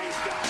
It. 0.00 0.48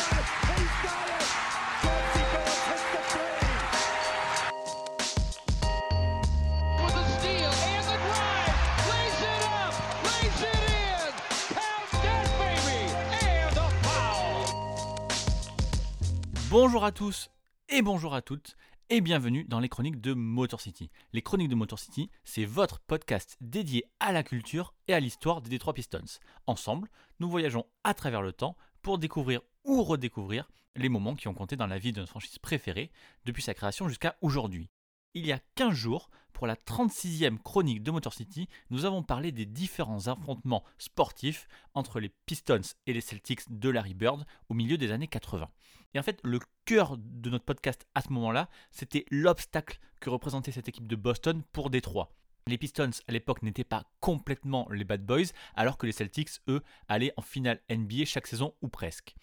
Bonjour 16.50 16.84
à 16.84 16.92
tous 16.92 17.28
et 17.68 17.82
bonjour 17.82 18.14
à 18.14 18.22
toutes 18.22 18.56
et 18.90 19.02
bienvenue 19.02 19.44
dans 19.44 19.60
les 19.60 19.68
chroniques 19.68 20.00
de 20.00 20.14
Motor 20.14 20.62
City. 20.62 20.90
Les 21.12 21.20
chroniques 21.20 21.50
de 21.50 21.54
Motor 21.54 21.78
City, 21.78 22.10
c'est 22.24 22.46
votre 22.46 22.80
podcast 22.80 23.36
dédié 23.42 23.84
à 24.00 24.12
la 24.12 24.22
culture 24.22 24.72
et 24.86 24.94
à 24.94 25.00
l'histoire 25.00 25.42
des 25.42 25.50
Detroit 25.50 25.74
Pistons. 25.74 26.20
Ensemble, 26.46 26.88
nous 27.20 27.28
voyageons 27.28 27.66
à 27.84 27.92
travers 27.92 28.22
le 28.22 28.32
temps 28.32 28.56
pour 28.80 28.98
découvrir 28.98 29.42
ou 29.64 29.82
redécouvrir 29.82 30.50
les 30.74 30.88
moments 30.88 31.16
qui 31.16 31.28
ont 31.28 31.34
compté 31.34 31.54
dans 31.54 31.66
la 31.66 31.78
vie 31.78 31.92
de 31.92 32.00
notre 32.00 32.12
franchise 32.12 32.38
préférée 32.38 32.90
depuis 33.26 33.42
sa 33.42 33.52
création 33.52 33.88
jusqu'à 33.88 34.16
aujourd'hui. 34.22 34.70
Il 35.12 35.26
y 35.26 35.32
a 35.32 35.40
15 35.56 35.74
jours, 35.74 36.08
pour 36.38 36.46
la 36.46 36.54
36e 36.54 37.38
chronique 37.38 37.82
de 37.82 37.90
Motor 37.90 38.14
City, 38.14 38.48
nous 38.70 38.84
avons 38.84 39.02
parlé 39.02 39.32
des 39.32 39.44
différents 39.44 40.06
affrontements 40.06 40.62
sportifs 40.78 41.48
entre 41.74 41.98
les 41.98 42.12
Pistons 42.26 42.60
et 42.86 42.92
les 42.92 43.00
Celtics 43.00 43.40
de 43.50 43.68
Larry 43.68 43.94
Bird 43.94 44.24
au 44.48 44.54
milieu 44.54 44.78
des 44.78 44.92
années 44.92 45.08
80. 45.08 45.50
Et 45.94 45.98
en 45.98 46.02
fait, 46.04 46.20
le 46.22 46.38
cœur 46.64 46.96
de 46.96 47.30
notre 47.30 47.44
podcast 47.44 47.88
à 47.96 48.02
ce 48.02 48.12
moment-là, 48.12 48.48
c'était 48.70 49.04
l'obstacle 49.10 49.80
que 50.00 50.10
représentait 50.10 50.52
cette 50.52 50.68
équipe 50.68 50.86
de 50.86 50.94
Boston 50.94 51.42
pour 51.50 51.70
Détroit. 51.70 52.14
Les 52.46 52.56
Pistons 52.56 52.90
à 53.08 53.12
l'époque 53.12 53.42
n'étaient 53.42 53.64
pas 53.64 53.90
complètement 53.98 54.68
les 54.70 54.84
bad 54.84 55.04
boys, 55.04 55.32
alors 55.56 55.76
que 55.76 55.86
les 55.86 55.92
Celtics, 55.92 56.38
eux, 56.46 56.62
allaient 56.86 57.14
en 57.16 57.22
finale 57.22 57.60
NBA 57.68 58.04
chaque 58.04 58.28
saison 58.28 58.54
ou 58.62 58.68
presque. 58.68 59.16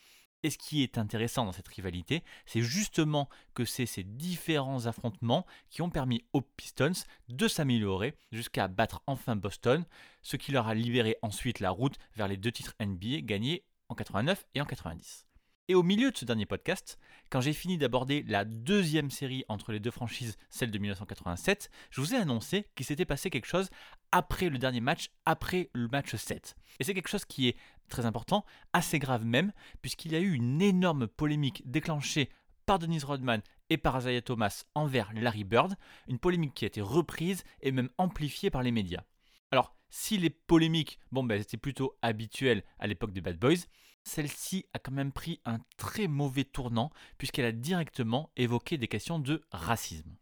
Et 0.45 0.51
ce 0.51 0.59
qui 0.59 0.83
est 0.83 0.99
intéressant 0.99 1.43
dans 1.43 1.53
cette 1.53 1.69
rivalité, 1.69 2.23
c'est 2.45 2.61
justement 2.61 3.29
que 3.55 3.65
c'est 3.65 3.87
ces 3.87 4.03
différents 4.03 4.85
affrontements 4.85 5.43
qui 5.71 5.81
ont 5.81 5.89
permis 5.89 6.23
aux 6.33 6.41
Pistons 6.41 6.91
de 7.29 7.47
s'améliorer 7.47 8.15
jusqu'à 8.31 8.67
battre 8.67 9.01
enfin 9.07 9.35
Boston, 9.35 9.85
ce 10.21 10.37
qui 10.37 10.51
leur 10.51 10.67
a 10.67 10.75
libéré 10.75 11.17
ensuite 11.23 11.61
la 11.61 11.71
route 11.71 11.97
vers 12.15 12.27
les 12.27 12.37
deux 12.37 12.51
titres 12.51 12.75
NBA 12.79 13.21
gagnés 13.21 13.63
en 13.89 13.95
89 13.95 14.45
et 14.53 14.61
en 14.61 14.65
90. 14.65 15.24
Et 15.67 15.73
au 15.73 15.81
milieu 15.81 16.11
de 16.11 16.17
ce 16.17 16.25
dernier 16.25 16.45
podcast, 16.45 16.99
quand 17.31 17.41
j'ai 17.41 17.53
fini 17.53 17.79
d'aborder 17.79 18.23
la 18.27 18.45
deuxième 18.45 19.09
série 19.09 19.43
entre 19.47 19.71
les 19.71 19.79
deux 19.79 19.89
franchises, 19.89 20.37
celle 20.51 20.69
de 20.69 20.77
1987, 20.77 21.71
je 21.89 22.01
vous 22.01 22.13
ai 22.13 22.17
annoncé 22.17 22.67
qu'il 22.75 22.85
s'était 22.85 23.05
passé 23.05 23.31
quelque 23.31 23.47
chose 23.47 23.71
après 24.11 24.49
le 24.49 24.59
dernier 24.59 24.79
match, 24.79 25.09
après 25.25 25.71
le 25.73 25.87
match 25.87 26.15
7. 26.15 26.55
Et 26.79 26.83
c'est 26.83 26.93
quelque 26.93 27.09
chose 27.09 27.25
qui 27.25 27.47
est 27.47 27.57
très 27.89 28.05
important, 28.05 28.45
assez 28.73 28.99
grave 28.99 29.25
même, 29.25 29.53
puisqu'il 29.81 30.11
y 30.11 30.15
a 30.15 30.19
eu 30.19 30.33
une 30.33 30.61
énorme 30.61 31.07
polémique 31.07 31.63
déclenchée 31.65 32.29
par 32.67 32.77
Denise 32.77 33.03
Rodman 33.03 33.41
et 33.71 33.77
par 33.77 33.97
Isaiah 33.97 34.21
Thomas 34.21 34.65
envers 34.75 35.11
Larry 35.13 35.45
Bird, 35.45 35.75
une 36.07 36.19
polémique 36.19 36.53
qui 36.53 36.65
a 36.65 36.67
été 36.67 36.81
reprise 36.81 37.43
et 37.61 37.71
même 37.71 37.89
amplifiée 37.97 38.51
par 38.51 38.61
les 38.61 38.71
médias. 38.71 39.01
Alors, 39.49 39.75
si 39.89 40.19
les 40.19 40.29
polémiques, 40.29 40.99
bon 41.11 41.23
ben 41.23 41.39
c'était 41.39 41.57
plutôt 41.57 41.97
habituel 42.03 42.63
à 42.77 42.85
l'époque 42.85 43.13
des 43.13 43.21
Bad 43.21 43.39
Boys, 43.39 43.65
celle-ci 44.05 44.65
a 44.73 44.79
quand 44.79 44.91
même 44.91 45.11
pris 45.11 45.41
un 45.45 45.59
très 45.77 46.07
mauvais 46.07 46.45
tournant 46.45 46.91
puisqu'elle 47.17 47.45
a 47.45 47.51
directement 47.51 48.31
évoqué 48.37 48.77
des 48.77 48.87
questions 48.87 49.19
de 49.19 49.43
racisme. 49.51 50.15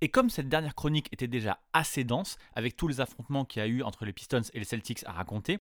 Et 0.00 0.08
comme 0.08 0.30
cette 0.30 0.48
dernière 0.48 0.74
chronique 0.74 1.08
était 1.12 1.28
déjà 1.28 1.60
assez 1.74 2.04
dense, 2.04 2.38
avec 2.54 2.74
tous 2.74 2.88
les 2.88 3.00
affrontements 3.00 3.44
qu'il 3.44 3.60
y 3.60 3.64
a 3.64 3.68
eu 3.68 3.82
entre 3.82 4.06
les 4.06 4.14
Pistons 4.14 4.42
et 4.54 4.58
les 4.58 4.64
Celtics 4.64 5.04
à 5.04 5.12
raconter, 5.12 5.58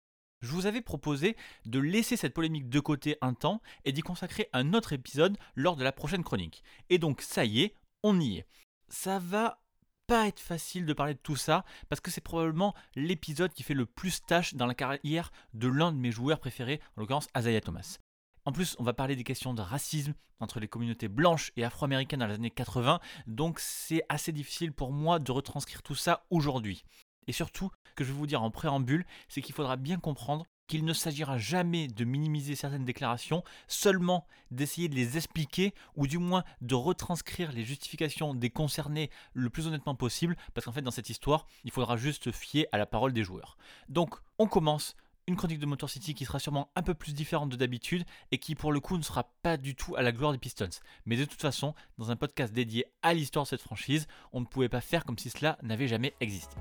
je 0.42 0.52
vous 0.52 0.66
avais 0.66 0.82
proposé 0.82 1.38
de 1.66 1.80
laisser 1.80 2.18
cette 2.18 2.34
polémique 2.34 2.68
de 2.68 2.80
côté 2.80 3.18
un 3.22 3.34
temps 3.34 3.62
et 3.86 3.92
d'y 3.92 4.02
consacrer 4.02 4.50
un 4.52 4.74
autre 4.74 4.94
épisode 4.94 5.38
lors 5.56 5.76
de 5.76 5.84
la 5.84 5.92
prochaine 5.92 6.24
chronique. 6.24 6.64
Et 6.90 6.98
donc 6.98 7.22
ça 7.22 7.46
y 7.46 7.62
est, 7.62 7.76
on 8.02 8.20
y 8.20 8.38
est. 8.38 8.48
Ça 8.90 9.20
va 9.20 9.63
pas 10.08 10.28
être 10.28 10.40
facile 10.40 10.86
de 10.86 10.94
parler 10.94 11.14
de 11.14 11.20
tout 11.20 11.36
ça 11.36 11.64
parce 11.90 12.02
que 12.02 12.12
c'est 12.12 12.22
probablement 12.22 12.74
l'épisode 12.96 13.54
qui 13.54 13.64
fait 13.64 13.74
le 13.74 13.86
plus 13.86 14.22
tâche 14.26 14.54
dans 14.56 14.66
la 14.66 14.76
carrière 14.76 15.32
de 15.54 15.68
l'un 15.68 15.92
de 15.92 15.98
mes 15.98 16.12
joueurs 16.12 16.40
préférés, 16.40 16.82
en 16.96 17.02
l'occurrence 17.02 17.28
Isaiah 17.38 17.62
Thomas. 17.62 17.98
En 18.46 18.52
plus, 18.52 18.76
on 18.80 18.84
va 18.84 18.94
parler 18.94 19.16
des 19.16 19.24
questions 19.24 19.54
de 19.54 19.62
racisme 19.62 20.14
entre 20.40 20.60
les 20.60 20.68
communautés 20.68 21.08
blanches 21.08 21.52
et 21.56 21.64
afro-américaines 21.64 22.20
dans 22.20 22.28
les 22.28 22.36
années 22.36 22.50
80, 22.50 23.00
donc 23.28 23.60
c'est 23.60 24.04
assez 24.10 24.34
difficile 24.34 24.74
pour 24.74 24.92
moi 24.92 25.20
de 25.20 25.32
retranscrire 25.32 25.82
tout 25.82 25.96
ça 25.96 26.26
aujourd'hui. 26.30 26.84
Et 27.28 27.32
surtout, 27.32 27.72
ce 27.86 27.94
que 27.94 28.04
je 28.04 28.12
vais 28.12 28.18
vous 28.18 28.28
dire 28.28 28.44
en 28.44 28.52
préambule, 28.52 29.06
c'est 29.30 29.42
qu'il 29.42 29.56
faudra 29.56 29.78
bien 29.78 29.98
comprendre 29.98 30.46
qu'il 30.68 30.86
ne 30.86 30.94
s'agira 30.94 31.38
jamais 31.38 31.88
de 31.88 32.06
minimiser 32.06 32.56
certaines 32.56 32.86
déclarations, 32.86 33.44
seulement 33.68 34.26
d'essayer 34.52 34.90
de 34.90 34.96
les 34.96 35.18
expliquer 35.18 35.74
ou 35.96 36.08
du 36.08 36.18
moins 36.18 36.44
de 36.62 36.76
retranscrire 36.76 37.52
les 37.52 37.64
justifications 37.64 38.34
des 38.34 38.50
concernés 38.50 39.10
le 39.34 39.50
plus 39.50 39.68
honnêtement 39.68 39.96
possible, 39.96 40.36
parce 40.54 40.66
qu'en 40.66 40.72
fait 40.72 40.82
dans 40.82 40.92
cette 40.92 41.10
histoire, 41.10 41.48
il 41.64 41.72
faudra 41.72 41.98
juste 41.98 42.32
fier 42.32 42.68
à 42.72 42.78
la 42.78 42.86
parole 42.86 43.14
des 43.14 43.24
joueurs. 43.24 43.58
Donc 43.90 44.16
on 44.40 44.48
commence 44.48 44.96
une 45.28 45.36
chronique 45.36 45.60
de 45.60 45.66
Motor 45.66 45.90
City 45.90 46.14
qui 46.14 46.26
sera 46.26 46.40
sûrement 46.40 46.70
un 46.76 46.82
peu 46.82 46.94
plus 46.94 47.14
différente 47.14 47.50
de 47.50 47.56
d'habitude 47.56 48.04
et 48.32 48.38
qui 48.38 48.56
pour 48.56 48.72
le 48.72 48.80
coup 48.80 48.98
ne 48.98 49.04
sera 49.04 49.24
pas 49.42 49.58
du 49.58 49.76
tout 49.76 49.96
à 49.96 50.02
la 50.02 50.12
gloire 50.12 50.32
des 50.32 50.38
Pistons. 50.38 50.70
Mais 51.06 51.16
de 51.16 51.26
toute 51.26 51.42
façon, 51.42 51.74
dans 51.98 52.12
un 52.12 52.16
podcast 52.16 52.54
dédié 52.54 52.86
à 53.02 53.14
l'histoire 53.14 53.46
de 53.46 53.50
cette 53.50 53.62
franchise, 53.62 54.08
on 54.32 54.42
ne 54.42 54.46
pouvait 54.46 54.70
pas 54.70 54.82
faire 54.82 55.06
comme 55.06 55.18
si 55.18 55.30
cela 55.30 55.58
n'avait 55.62 55.88
jamais 55.88 56.14
existé. 56.20 56.56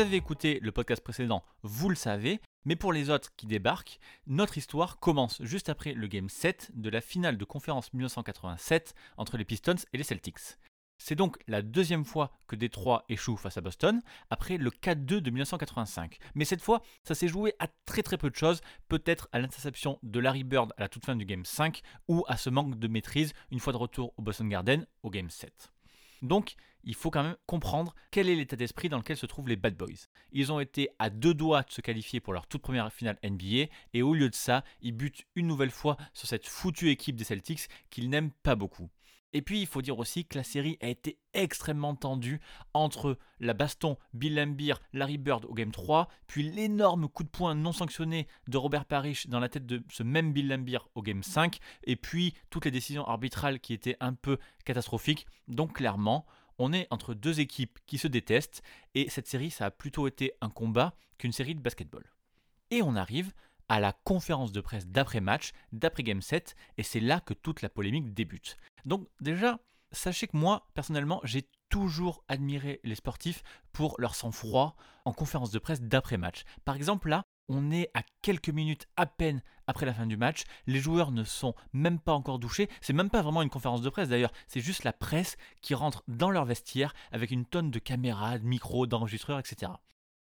Vous 0.00 0.06
avez 0.06 0.16
écouté 0.16 0.60
le 0.62 0.72
podcast 0.72 1.02
précédent, 1.04 1.44
vous 1.62 1.90
le 1.90 1.94
savez, 1.94 2.40
mais 2.64 2.74
pour 2.74 2.90
les 2.90 3.10
autres 3.10 3.36
qui 3.36 3.46
débarquent, 3.46 3.98
notre 4.26 4.56
histoire 4.56 4.98
commence 4.98 5.42
juste 5.42 5.68
après 5.68 5.92
le 5.92 6.06
Game 6.06 6.30
7 6.30 6.70
de 6.72 6.88
la 6.88 7.02
finale 7.02 7.36
de 7.36 7.44
conférence 7.44 7.92
1987 7.92 8.94
entre 9.18 9.36
les 9.36 9.44
Pistons 9.44 9.74
et 9.92 9.98
les 9.98 10.02
Celtics. 10.02 10.56
C'est 10.96 11.16
donc 11.16 11.36
la 11.48 11.60
deuxième 11.60 12.06
fois 12.06 12.32
que 12.46 12.56
Détroit 12.56 13.04
échoue 13.10 13.36
face 13.36 13.58
à 13.58 13.60
Boston, 13.60 14.00
après 14.30 14.56
le 14.56 14.70
4-2 14.70 15.18
de 15.18 15.30
1985. 15.30 16.16
Mais 16.34 16.46
cette 16.46 16.62
fois, 16.62 16.80
ça 17.04 17.14
s'est 17.14 17.28
joué 17.28 17.52
à 17.58 17.68
très 17.84 18.02
très 18.02 18.16
peu 18.16 18.30
de 18.30 18.36
choses, 18.36 18.62
peut-être 18.88 19.28
à 19.32 19.38
l'interception 19.38 19.98
de 20.02 20.18
Larry 20.18 20.44
Bird 20.44 20.72
à 20.78 20.80
la 20.80 20.88
toute 20.88 21.04
fin 21.04 21.14
du 21.14 21.26
Game 21.26 21.44
5, 21.44 21.82
ou 22.08 22.24
à 22.26 22.38
ce 22.38 22.48
manque 22.48 22.78
de 22.78 22.88
maîtrise 22.88 23.34
une 23.50 23.60
fois 23.60 23.74
de 23.74 23.78
retour 23.78 24.14
au 24.16 24.22
Boston 24.22 24.48
Garden 24.48 24.86
au 25.02 25.10
Game 25.10 25.28
7. 25.28 25.70
Donc, 26.22 26.56
il 26.84 26.94
faut 26.94 27.10
quand 27.10 27.22
même 27.22 27.36
comprendre 27.46 27.94
quel 28.10 28.28
est 28.28 28.36
l'état 28.36 28.56
d'esprit 28.56 28.88
dans 28.88 28.98
lequel 28.98 29.16
se 29.16 29.26
trouvent 29.26 29.48
les 29.48 29.56
Bad 29.56 29.76
Boys. 29.76 30.08
Ils 30.32 30.52
ont 30.52 30.60
été 30.60 30.88
à 30.98 31.10
deux 31.10 31.34
doigts 31.34 31.62
de 31.62 31.70
se 31.70 31.80
qualifier 31.80 32.20
pour 32.20 32.32
leur 32.32 32.46
toute 32.46 32.62
première 32.62 32.92
finale 32.92 33.18
NBA, 33.24 33.70
et 33.94 34.02
au 34.02 34.14
lieu 34.14 34.28
de 34.28 34.34
ça, 34.34 34.64
ils 34.80 34.92
butent 34.92 35.26
une 35.34 35.46
nouvelle 35.46 35.70
fois 35.70 35.96
sur 36.12 36.28
cette 36.28 36.46
foutue 36.46 36.90
équipe 36.90 37.16
des 37.16 37.24
Celtics 37.24 37.68
qu'ils 37.90 38.10
n'aiment 38.10 38.32
pas 38.42 38.54
beaucoup. 38.54 38.90
Et 39.32 39.42
puis, 39.42 39.60
il 39.60 39.66
faut 39.66 39.82
dire 39.82 39.98
aussi 39.98 40.24
que 40.24 40.36
la 40.36 40.44
série 40.44 40.76
a 40.80 40.88
été 40.88 41.18
extrêmement 41.34 41.94
tendue 41.94 42.40
entre 42.74 43.16
la 43.38 43.54
baston 43.54 43.96
Bill 44.12 44.34
Laimbeer, 44.34 44.80
Larry 44.92 45.18
Bird 45.18 45.44
au 45.44 45.54
Game 45.54 45.70
3, 45.70 46.08
puis 46.26 46.42
l'énorme 46.42 47.08
coup 47.08 47.22
de 47.22 47.28
poing 47.28 47.54
non 47.54 47.72
sanctionné 47.72 48.26
de 48.48 48.58
Robert 48.58 48.84
Parrish 48.84 49.28
dans 49.28 49.38
la 49.38 49.48
tête 49.48 49.66
de 49.66 49.84
ce 49.88 50.02
même 50.02 50.32
Bill 50.32 50.48
Laimbeer 50.48 50.88
au 50.94 51.02
Game 51.02 51.22
5, 51.22 51.58
et 51.84 51.94
puis 51.94 52.34
toutes 52.50 52.64
les 52.64 52.70
décisions 52.72 53.06
arbitrales 53.06 53.60
qui 53.60 53.72
étaient 53.72 53.96
un 54.00 54.14
peu 54.14 54.38
catastrophiques. 54.64 55.26
Donc 55.46 55.74
clairement, 55.74 56.26
on 56.60 56.72
est 56.72 56.86
entre 56.90 57.14
deux 57.14 57.40
équipes 57.40 57.78
qui 57.86 57.98
se 57.98 58.06
détestent, 58.06 58.62
et 58.94 59.08
cette 59.08 59.26
série, 59.26 59.50
ça 59.50 59.66
a 59.66 59.70
plutôt 59.70 60.06
été 60.06 60.34
un 60.40 60.50
combat 60.50 60.94
qu'une 61.18 61.32
série 61.32 61.54
de 61.54 61.60
basketball. 61.60 62.04
Et 62.70 62.82
on 62.82 62.94
arrive 62.94 63.32
à 63.68 63.80
la 63.80 63.92
conférence 63.92 64.52
de 64.52 64.60
presse 64.60 64.86
d'après-match, 64.86 65.52
d'après-game 65.72 66.20
7, 66.20 66.54
et 66.76 66.82
c'est 66.82 67.00
là 67.00 67.20
que 67.20 67.34
toute 67.34 67.62
la 67.62 67.70
polémique 67.70 68.12
débute. 68.12 68.56
Donc 68.84 69.08
déjà, 69.20 69.58
sachez 69.90 70.26
que 70.26 70.36
moi, 70.36 70.68
personnellement, 70.74 71.20
j'ai 71.24 71.48
toujours 71.70 72.24
admiré 72.28 72.80
les 72.84 72.94
sportifs 72.94 73.42
pour 73.72 73.94
leur 73.98 74.14
sang-froid 74.14 74.76
en 75.04 75.12
conférence 75.12 75.52
de 75.52 75.58
presse 75.58 75.80
d'après-match. 75.80 76.42
Par 76.64 76.76
exemple, 76.76 77.08
là, 77.08 77.24
on 77.50 77.72
est 77.72 77.90
à 77.94 78.02
quelques 78.22 78.48
minutes 78.48 78.86
à 78.96 79.06
peine 79.06 79.42
après 79.66 79.84
la 79.84 79.92
fin 79.92 80.06
du 80.06 80.16
match, 80.16 80.44
les 80.68 80.78
joueurs 80.78 81.10
ne 81.10 81.24
sont 81.24 81.54
même 81.72 81.98
pas 81.98 82.12
encore 82.12 82.38
douchés, 82.38 82.68
c'est 82.80 82.92
même 82.92 83.10
pas 83.10 83.22
vraiment 83.22 83.42
une 83.42 83.50
conférence 83.50 83.82
de 83.82 83.90
presse 83.90 84.08
d'ailleurs, 84.08 84.32
c'est 84.46 84.60
juste 84.60 84.84
la 84.84 84.92
presse 84.92 85.36
qui 85.60 85.74
rentre 85.74 86.04
dans 86.06 86.30
leur 86.30 86.44
vestiaire 86.44 86.94
avec 87.10 87.32
une 87.32 87.44
tonne 87.44 87.72
de 87.72 87.80
caméras, 87.80 88.38
de 88.38 88.46
micros, 88.46 88.86
d'enregistreurs, 88.86 89.40
etc. 89.40 89.72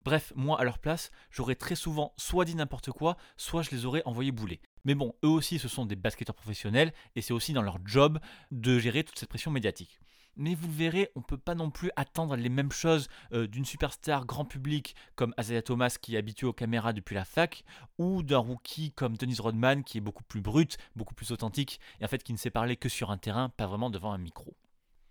Bref, 0.04 0.32
moi 0.34 0.60
à 0.60 0.64
leur 0.64 0.80
place, 0.80 1.12
j'aurais 1.30 1.54
très 1.54 1.76
souvent 1.76 2.12
soit 2.16 2.44
dit 2.44 2.56
n'importe 2.56 2.90
quoi, 2.90 3.16
soit 3.36 3.62
je 3.62 3.70
les 3.70 3.86
aurais 3.86 4.02
envoyés 4.04 4.32
bouler. 4.32 4.60
Mais 4.84 4.96
bon, 4.96 5.14
eux 5.24 5.28
aussi 5.28 5.60
ce 5.60 5.68
sont 5.68 5.86
des 5.86 5.94
basketteurs 5.94 6.34
professionnels 6.34 6.92
et 7.14 7.22
c'est 7.22 7.32
aussi 7.32 7.52
dans 7.52 7.62
leur 7.62 7.78
job 7.84 8.18
de 8.50 8.80
gérer 8.80 9.04
toute 9.04 9.18
cette 9.18 9.28
pression 9.28 9.52
médiatique. 9.52 10.00
Mais 10.36 10.54
vous 10.54 10.66
le 10.66 10.72
verrez, 10.72 11.10
on 11.14 11.20
ne 11.20 11.24
peut 11.24 11.36
pas 11.36 11.54
non 11.54 11.70
plus 11.70 11.90
attendre 11.96 12.36
les 12.36 12.48
mêmes 12.48 12.72
choses 12.72 13.08
euh, 13.32 13.46
d'une 13.46 13.64
superstar 13.64 14.24
grand 14.24 14.44
public 14.44 14.94
comme 15.14 15.34
Isaiah 15.38 15.62
Thomas 15.62 15.96
qui 16.00 16.14
est 16.14 16.18
habitué 16.18 16.46
aux 16.46 16.52
caméras 16.52 16.92
depuis 16.92 17.14
la 17.14 17.24
fac, 17.24 17.64
ou 17.98 18.22
d'un 18.22 18.38
rookie 18.38 18.92
comme 18.92 19.16
Dennis 19.16 19.40
Rodman 19.40 19.84
qui 19.84 19.98
est 19.98 20.02
beaucoup 20.02 20.24
plus 20.24 20.40
brut, 20.40 20.78
beaucoup 20.96 21.14
plus 21.14 21.32
authentique, 21.32 21.80
et 22.00 22.04
en 22.04 22.08
fait 22.08 22.22
qui 22.22 22.32
ne 22.32 22.38
sait 22.38 22.50
parler 22.50 22.76
que 22.76 22.88
sur 22.88 23.10
un 23.10 23.18
terrain, 23.18 23.50
pas 23.50 23.66
vraiment 23.66 23.90
devant 23.90 24.12
un 24.12 24.18
micro. 24.18 24.56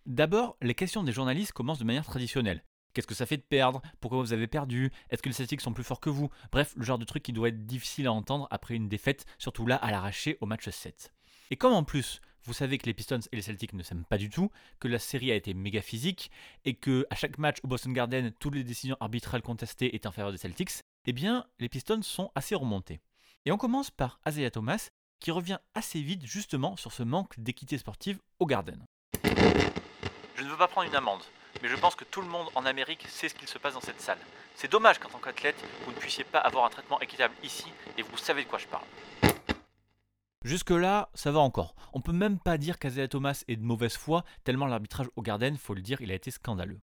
D'abord, 0.08 0.58
les 0.62 0.74
questions 0.74 1.04
des 1.04 1.12
journalistes 1.12 1.52
commencent 1.52 1.80
de 1.80 1.84
manière 1.84 2.06
traditionnelle. 2.06 2.64
Qu'est-ce 2.94 3.08
que 3.08 3.16
ça 3.16 3.26
fait 3.26 3.38
de 3.38 3.44
perdre? 3.44 3.82
Pourquoi 4.00 4.20
vous 4.20 4.34
avez 4.34 4.48
perdu? 4.48 4.92
Est-ce 5.10 5.22
que 5.22 5.30
les 5.30 5.34
Celtics 5.34 5.62
sont 5.62 5.74
plus 5.74 5.84
forts 5.84 6.02
que 6.02 6.10
vous? 6.10 6.30
Bref, 6.52 6.74
le 6.76 6.84
genre 6.84 6.98
de 6.98 7.06
truc 7.06 7.24
qui 7.24 7.32
doit 7.32 7.48
être 7.50 7.66
difficile 7.66 8.08
à 8.08 8.12
entendre 8.12 8.48
après 8.52 8.76
une 8.76 8.90
défaite, 8.90 9.26
surtout 9.38 9.66
là 9.66 9.78
à 9.78 9.92
l'arraché 9.92 10.38
au 10.42 10.46
match 10.46 10.68
7. 10.68 11.14
Et 11.52 11.56
comme 11.56 11.74
en 11.74 11.84
plus, 11.84 12.20
vous 12.44 12.54
savez 12.54 12.78
que 12.78 12.86
les 12.86 12.94
Pistons 12.94 13.20
et 13.32 13.36
les 13.36 13.42
Celtics 13.42 13.74
ne 13.74 13.84
s'aiment 13.84 14.06
pas 14.06 14.18
du 14.18 14.30
tout, 14.30 14.52
que 14.80 14.88
la 14.88 15.00
série 15.00 15.32
a 15.32 15.36
été 15.36 15.54
méga 15.54 15.82
physique, 15.82 16.32
et 16.66 16.74
que 16.74 17.06
à 17.10 17.16
chaque 17.16 17.38
match 17.38 17.58
au 17.64 17.68
Boston 17.68 17.94
Garden, 17.94 18.32
toutes 18.40 18.56
les 18.56 18.64
décisions 18.64 18.98
arbitrales 19.00 19.42
contestées 19.42 19.96
étaient 19.96 20.08
en 20.08 20.12
faveur 20.12 20.32
des 20.32 20.38
Celtics, 20.38 20.82
eh 21.06 21.14
bien, 21.14 21.46
les 21.60 21.70
Pistons 21.70 22.02
sont 22.02 22.32
assez 22.36 22.56
remontés. 22.56 23.02
Et 23.46 23.52
on 23.52 23.58
commence 23.58 23.92
par 23.92 24.20
Isaiah 24.28 24.52
Thomas, 24.52 24.90
qui 25.20 25.32
revient 25.32 25.60
assez 25.76 26.02
vite 26.02 26.26
justement 26.26 26.76
sur 26.76 26.92
ce 26.92 27.04
manque 27.04 27.40
d'équité 27.40 27.78
sportive 27.78 28.20
au 28.40 28.46
Garden. 28.46 28.84
Je 29.24 30.44
ne 30.44 30.50
veux 30.50 30.58
pas 30.58 30.68
prendre 30.68 30.88
une 30.88 30.96
amende, 30.96 31.22
mais 31.62 31.70
je 31.70 31.76
pense 31.76 31.96
que 31.96 32.04
tout 32.04 32.22
le 32.22 32.28
monde 32.28 32.48
en 32.56 32.66
Amérique 32.66 33.06
sait 33.08 33.30
ce 33.30 33.36
qu'il 33.36 33.48
se 33.48 33.58
passe 33.58 33.76
dans 33.76 33.82
cette 33.82 34.02
salle. 34.02 34.18
C'est 34.56 34.72
dommage 34.72 35.00
qu'en 35.00 35.10
tant 35.10 35.20
qu'athlète, 35.20 35.64
vous 35.86 35.92
ne 35.92 35.98
puissiez 35.98 36.24
pas 36.24 36.40
avoir 36.40 36.66
un 36.66 36.70
traitement 36.70 37.00
équitable 37.00 37.36
ici, 37.44 37.66
et 37.98 38.02
vous 38.02 38.18
savez 38.18 38.44
de 38.44 38.50
quoi 38.50 38.60
je 38.60 38.68
parle. 38.68 38.86
Jusque-là, 40.44 41.10
ça 41.14 41.32
va 41.32 41.40
encore. 41.40 41.76
On 41.94 42.02
peut 42.02 42.12
même 42.12 42.40
pas 42.40 42.58
dire 42.58 42.80
qu'Azea 42.80 43.08
Thomas 43.08 43.44
est 43.48 43.58
de 43.58 43.64
mauvaise 43.64 43.96
foi, 43.96 44.26
tellement 44.44 44.66
l'arbitrage 44.66 45.08
au 45.16 45.22
Garden, 45.22 45.56
faut 45.56 45.76
le 45.76 45.82
dire, 45.82 46.02
il 46.02 46.12
a 46.12 46.16
été 46.16 46.32
scandaleux. 46.32 46.80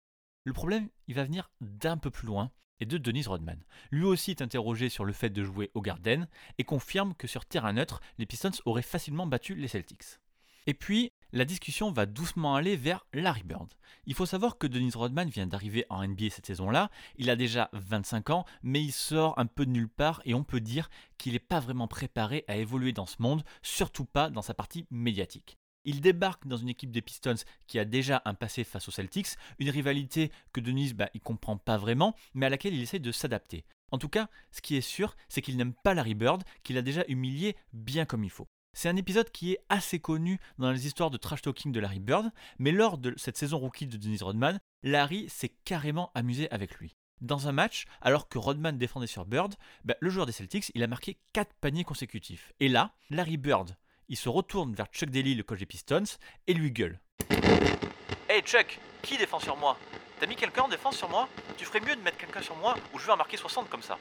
Le 0.43 0.51
problème, 0.51 0.89
il 1.07 1.15
va 1.15 1.23
venir 1.23 1.49
d'un 1.61 1.97
peu 1.97 2.09
plus 2.09 2.27
loin, 2.27 2.51
et 2.81 2.85
de 2.85 2.97
Denise 2.97 3.29
Rodman. 3.29 3.63
Lui 3.91 4.03
aussi 4.03 4.31
est 4.31 4.41
interrogé 4.41 4.89
sur 4.89 5.05
le 5.05 5.13
fait 5.13 5.29
de 5.29 5.43
jouer 5.43 5.71
au 5.73 5.81
Garden, 5.81 6.27
et 6.57 6.65
confirme 6.65 7.13
que 7.15 7.27
sur 7.27 7.45
terrain 7.45 7.71
neutre, 7.71 8.01
les 8.17 8.25
Pistons 8.25 8.51
auraient 8.65 8.81
facilement 8.81 9.25
battu 9.25 9.55
les 9.55 9.69
Celtics. 9.69 10.19
Et 10.67 10.73
puis, 10.73 11.11
la 11.35 11.43
discussion 11.43 11.91
va 11.91 12.05
doucement 12.05 12.55
aller 12.55 12.77
vers 12.77 13.05
Larry 13.13 13.43
Bird. 13.43 13.67
Il 14.05 14.13
faut 14.13 14.25
savoir 14.25 14.57
que 14.57 14.67
Dennis 14.67 14.93
Rodman 14.95 15.29
vient 15.29 15.45
d'arriver 15.45 15.85
en 15.89 16.07
NBA 16.07 16.29
cette 16.29 16.45
saison-là, 16.45 16.89
il 17.17 17.29
a 17.29 17.35
déjà 17.35 17.69
25 17.73 18.29
ans, 18.29 18.45
mais 18.63 18.81
il 18.81 18.93
sort 18.93 19.37
un 19.37 19.45
peu 19.45 19.65
de 19.65 19.71
nulle 19.71 19.89
part 19.89 20.21
et 20.23 20.33
on 20.33 20.45
peut 20.45 20.61
dire 20.61 20.89
qu'il 21.17 21.33
n'est 21.33 21.39
pas 21.39 21.59
vraiment 21.59 21.89
préparé 21.89 22.45
à 22.47 22.55
évoluer 22.55 22.93
dans 22.93 23.05
ce 23.05 23.17
monde, 23.19 23.43
surtout 23.61 24.05
pas 24.05 24.29
dans 24.29 24.41
sa 24.41 24.53
partie 24.53 24.87
médiatique. 24.89 25.57
Il 25.83 25.99
débarque 25.99 26.47
dans 26.47 26.55
une 26.55 26.69
équipe 26.69 26.91
des 26.91 27.01
Pistons 27.01 27.35
qui 27.67 27.79
a 27.79 27.85
déjà 27.85 28.21
un 28.23 28.33
passé 28.33 28.63
face 28.63 28.88
aux 28.88 28.91
Celtics, 28.91 29.35
une 29.59 29.69
rivalité 29.69 30.31
que 30.53 30.61
Dennis 30.61 30.93
bah, 30.93 31.09
comprend 31.21 31.57
pas 31.57 31.77
vraiment, 31.77 32.15
mais 32.33 32.45
à 32.45 32.49
laquelle 32.49 32.73
il 32.73 32.81
essaie 32.81 32.99
de 32.99 33.11
s'adapter. 33.11 33.65
En 33.91 33.97
tout 33.97 34.09
cas, 34.09 34.29
ce 34.51 34.61
qui 34.61 34.77
est 34.77 34.81
sûr, 34.81 35.17
c'est 35.27 35.41
qu'il 35.41 35.57
n'aime 35.57 35.73
pas 35.73 35.93
Larry 35.93 36.15
Bird, 36.15 36.43
qu'il 36.63 36.77
a 36.77 36.81
déjà 36.81 37.03
humilié 37.09 37.57
bien 37.73 38.05
comme 38.05 38.23
il 38.23 38.31
faut. 38.31 38.47
C'est 38.77 38.89
un 38.89 38.98
épisode 38.98 39.31
qui 39.31 39.54
est 39.54 39.60
assez 39.69 40.00
connu 40.00 40.38
dans 40.57 40.69
les 40.69 40.86
histoires 40.86 41.10
de 41.10 41.16
trash 41.16 41.42
talking 41.42 41.72
de 41.72 41.80
Larry 41.80 42.01
Bird, 42.01 42.30
mais 42.60 42.72
lors 42.72 42.98
de 42.98 43.13
cette 43.16 43.38
saison 43.38 43.57
rookie 43.57 43.88
de 43.88 43.95
Dennis 43.95 44.22
Rodman, 44.22 44.60
Larry 44.83 45.30
s'est 45.30 45.54
carrément 45.63 46.12
amusé 46.13 46.51
avec 46.51 46.75
lui. 46.75 46.98
Dans 47.22 47.48
un 47.48 47.54
match, 47.54 47.86
alors 48.01 48.27
que 48.27 48.38
Rodman 48.38 48.77
défendait 48.77 49.07
sur 49.07 49.24
Bird, 49.24 49.56
bah, 49.86 49.95
le 50.01 50.10
joueur 50.10 50.25
des 50.25 50.33
Celtics, 50.33 50.74
il 50.75 50.83
a 50.83 50.88
marqué 50.88 51.18
4 51.31 51.54
paniers 51.62 51.86
consécutifs. 51.86 52.51
Et 52.60 52.68
là, 52.68 52.94
Larry 53.10 53.38
Bird, 53.38 53.77
il 54.10 54.18
se 54.18 54.27
retourne 54.27 54.75
vers 54.75 54.88
Chuck 54.88 55.10
Daly, 55.10 55.36
le 55.36 55.44
coach 55.44 55.60
des 55.60 55.66
Pistons, 55.66 56.04
et 56.45 56.54
lui 56.54 56.72
gueule. 56.72 57.00
Hey 58.27 58.42
Chuck, 58.42 58.77
qui 59.01 59.18
défend 59.18 59.39
sur 59.39 59.56
moi? 59.56 59.80
T'as 60.19 60.27
mis 60.27 60.36
quelqu'un 60.36 60.63
en 60.63 60.68
défense 60.68 60.98
sur 60.98 61.10
moi? 61.10 61.30
Tu 61.56 61.63
ferais 61.63 61.80
mieux 61.80 61.95
de 61.95 62.01
mettre 62.01 62.18
quelqu'un 62.18 62.42
sur 62.42 62.57
moi 62.57 62.75
ou 62.94 63.00
je 63.00 63.06
veux 63.06 63.13
en 63.13 63.18
marquer 63.18 63.38
60 63.38 63.69
comme 63.69 63.81
ça? 63.81 63.98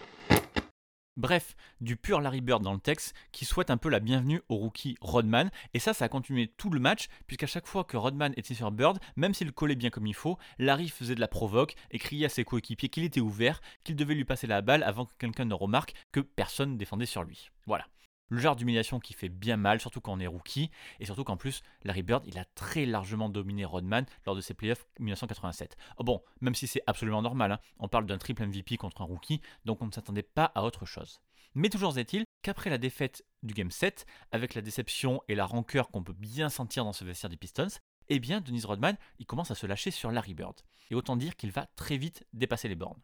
Bref, 1.16 1.54
du 1.80 1.96
pur 1.96 2.20
Larry 2.20 2.40
Bird 2.40 2.64
dans 2.64 2.72
le 2.72 2.80
texte 2.80 3.14
qui 3.30 3.44
souhaite 3.44 3.70
un 3.70 3.76
peu 3.76 3.88
la 3.88 4.00
bienvenue 4.00 4.42
au 4.48 4.56
rookie 4.56 4.96
Rodman. 5.00 5.48
Et 5.72 5.78
ça, 5.78 5.94
ça 5.94 6.06
a 6.06 6.08
continué 6.08 6.48
tout 6.48 6.70
le 6.70 6.80
match, 6.80 7.06
puisqu'à 7.28 7.46
chaque 7.46 7.68
fois 7.68 7.84
que 7.84 7.96
Rodman 7.96 8.34
était 8.36 8.54
sur 8.54 8.72
Bird, 8.72 8.98
même 9.14 9.32
s'il 9.32 9.52
collait 9.52 9.76
bien 9.76 9.90
comme 9.90 10.08
il 10.08 10.14
faut, 10.14 10.38
Larry 10.58 10.88
faisait 10.88 11.14
de 11.14 11.20
la 11.20 11.28
provoque 11.28 11.76
et 11.92 12.00
criait 12.00 12.26
à 12.26 12.30
ses 12.30 12.44
coéquipiers 12.44 12.88
qu'il 12.88 13.04
était 13.04 13.20
ouvert, 13.20 13.60
qu'il 13.84 13.94
devait 13.94 14.14
lui 14.14 14.24
passer 14.24 14.48
la 14.48 14.60
balle 14.60 14.82
avant 14.82 15.06
que 15.06 15.12
quelqu'un 15.16 15.44
ne 15.44 15.54
remarque 15.54 15.94
que 16.10 16.18
personne 16.18 16.76
défendait 16.76 17.06
sur 17.06 17.22
lui. 17.22 17.50
Voilà. 17.66 17.86
Le 18.28 18.38
genre 18.38 18.56
d'humiliation 18.56 19.00
qui 19.00 19.12
fait 19.12 19.28
bien 19.28 19.56
mal, 19.56 19.80
surtout 19.80 20.00
quand 20.00 20.12
on 20.12 20.20
est 20.20 20.26
rookie, 20.26 20.70
et 20.98 21.04
surtout 21.04 21.24
qu'en 21.24 21.36
plus, 21.36 21.62
Larry 21.84 22.02
Bird, 22.02 22.24
il 22.26 22.38
a 22.38 22.44
très 22.44 22.86
largement 22.86 23.28
dominé 23.28 23.64
Rodman 23.64 24.06
lors 24.24 24.34
de 24.34 24.40
ses 24.40 24.54
playoffs 24.54 24.86
1987. 24.98 25.76
Oh 25.98 26.04
bon, 26.04 26.22
même 26.40 26.54
si 26.54 26.66
c'est 26.66 26.82
absolument 26.86 27.22
normal, 27.22 27.52
hein, 27.52 27.58
on 27.78 27.88
parle 27.88 28.06
d'un 28.06 28.18
triple 28.18 28.46
MVP 28.46 28.76
contre 28.76 29.02
un 29.02 29.04
rookie, 29.04 29.40
donc 29.64 29.82
on 29.82 29.86
ne 29.86 29.92
s'attendait 29.92 30.22
pas 30.22 30.50
à 30.54 30.64
autre 30.64 30.86
chose. 30.86 31.20
Mais 31.54 31.68
toujours 31.68 31.96
est-il 31.98 32.24
qu'après 32.42 32.70
la 32.70 32.78
défaite 32.78 33.24
du 33.42 33.54
Game 33.54 33.70
7, 33.70 34.06
avec 34.32 34.54
la 34.54 34.62
déception 34.62 35.22
et 35.28 35.34
la 35.34 35.46
rancœur 35.46 35.90
qu'on 35.90 36.02
peut 36.02 36.14
bien 36.14 36.48
sentir 36.48 36.84
dans 36.84 36.92
ce 36.92 37.04
vestiaire 37.04 37.30
des 37.30 37.36
Pistons, 37.36 37.68
eh 38.08 38.18
bien, 38.18 38.40
Dennis 38.40 38.64
Rodman, 38.64 38.96
il 39.18 39.26
commence 39.26 39.50
à 39.50 39.54
se 39.54 39.66
lâcher 39.66 39.90
sur 39.90 40.10
Larry 40.10 40.34
Bird. 40.34 40.60
Et 40.90 40.94
autant 40.94 41.16
dire 41.16 41.36
qu'il 41.36 41.50
va 41.50 41.66
très 41.76 41.96
vite 41.96 42.24
dépasser 42.32 42.68
les 42.68 42.74
bornes. 42.74 43.00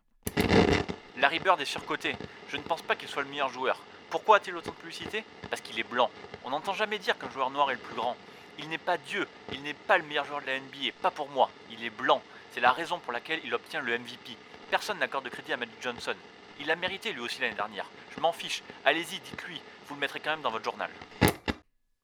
Larry 1.17 1.39
Bird 1.39 1.61
est 1.61 1.67
surcoté. 1.67 2.17
Je 2.49 2.57
ne 2.57 2.63
pense 2.63 2.83
pas 2.83 2.97
qu'il 2.97 3.09
soit 3.09 3.23
le 3.23 3.29
meilleur 3.29 3.49
joueur. 3.51 3.81
Pourquoi 4.11 4.39
a-t-il 4.39 4.57
autant 4.57 4.73
de 4.73 4.77
publicité? 4.77 5.25
Parce 5.49 5.63
qu'il 5.63 5.79
est 5.79 5.89
blanc. 5.89 6.11
On 6.45 6.51
n'entend 6.51 6.75
jamais 6.75 6.99
dire 6.99 7.17
qu'un 7.17 7.31
joueur 7.31 7.51
noir 7.51 7.71
est 7.71 7.75
le 7.75 7.81
plus 7.81 7.95
grand. 7.95 8.17
Il 8.59 8.69
n'est 8.69 8.77
pas 8.77 8.99
Dieu, 8.99 9.27
il 9.53 9.63
n'est 9.63 9.73
pas 9.73 9.99
le 9.99 10.05
meilleur 10.05 10.25
joueur 10.25 10.41
de 10.41 10.47
la 10.47 10.59
NBA, 10.59 10.93
pas 11.01 11.13
pour 11.13 11.29
moi. 11.31 11.49
Il 11.71 11.85
est 11.85 11.91
blanc. 11.91 12.21
C'est 12.53 12.61
la 12.61 12.73
raison 12.73 12.99
pour 12.99 13.13
laquelle 13.13 13.41
il 13.45 13.55
obtient 13.55 13.81
le 13.81 13.97
MVP. 13.97 14.37
Personne 14.69 14.99
n'accorde 14.99 15.25
de 15.25 15.31
crédit 15.31 15.53
à 15.53 15.57
Magic 15.57 15.81
Johnson. 15.81 16.15
Il 16.59 16.67
l'a 16.67 16.75
mérité 16.75 17.13
lui 17.13 17.21
aussi 17.21 17.41
l'année 17.41 17.55
dernière. 17.55 17.87
Je 18.15 18.21
m'en 18.21 18.33
fiche. 18.33 18.65
Allez-y, 18.85 19.21
dites-lui. 19.21 19.63
Vous 19.87 19.95
le 19.95 20.01
mettrez 20.01 20.19
quand 20.19 20.31
même 20.31 20.43
dans 20.43 20.51
votre 20.51 20.65
journal. 20.65 20.91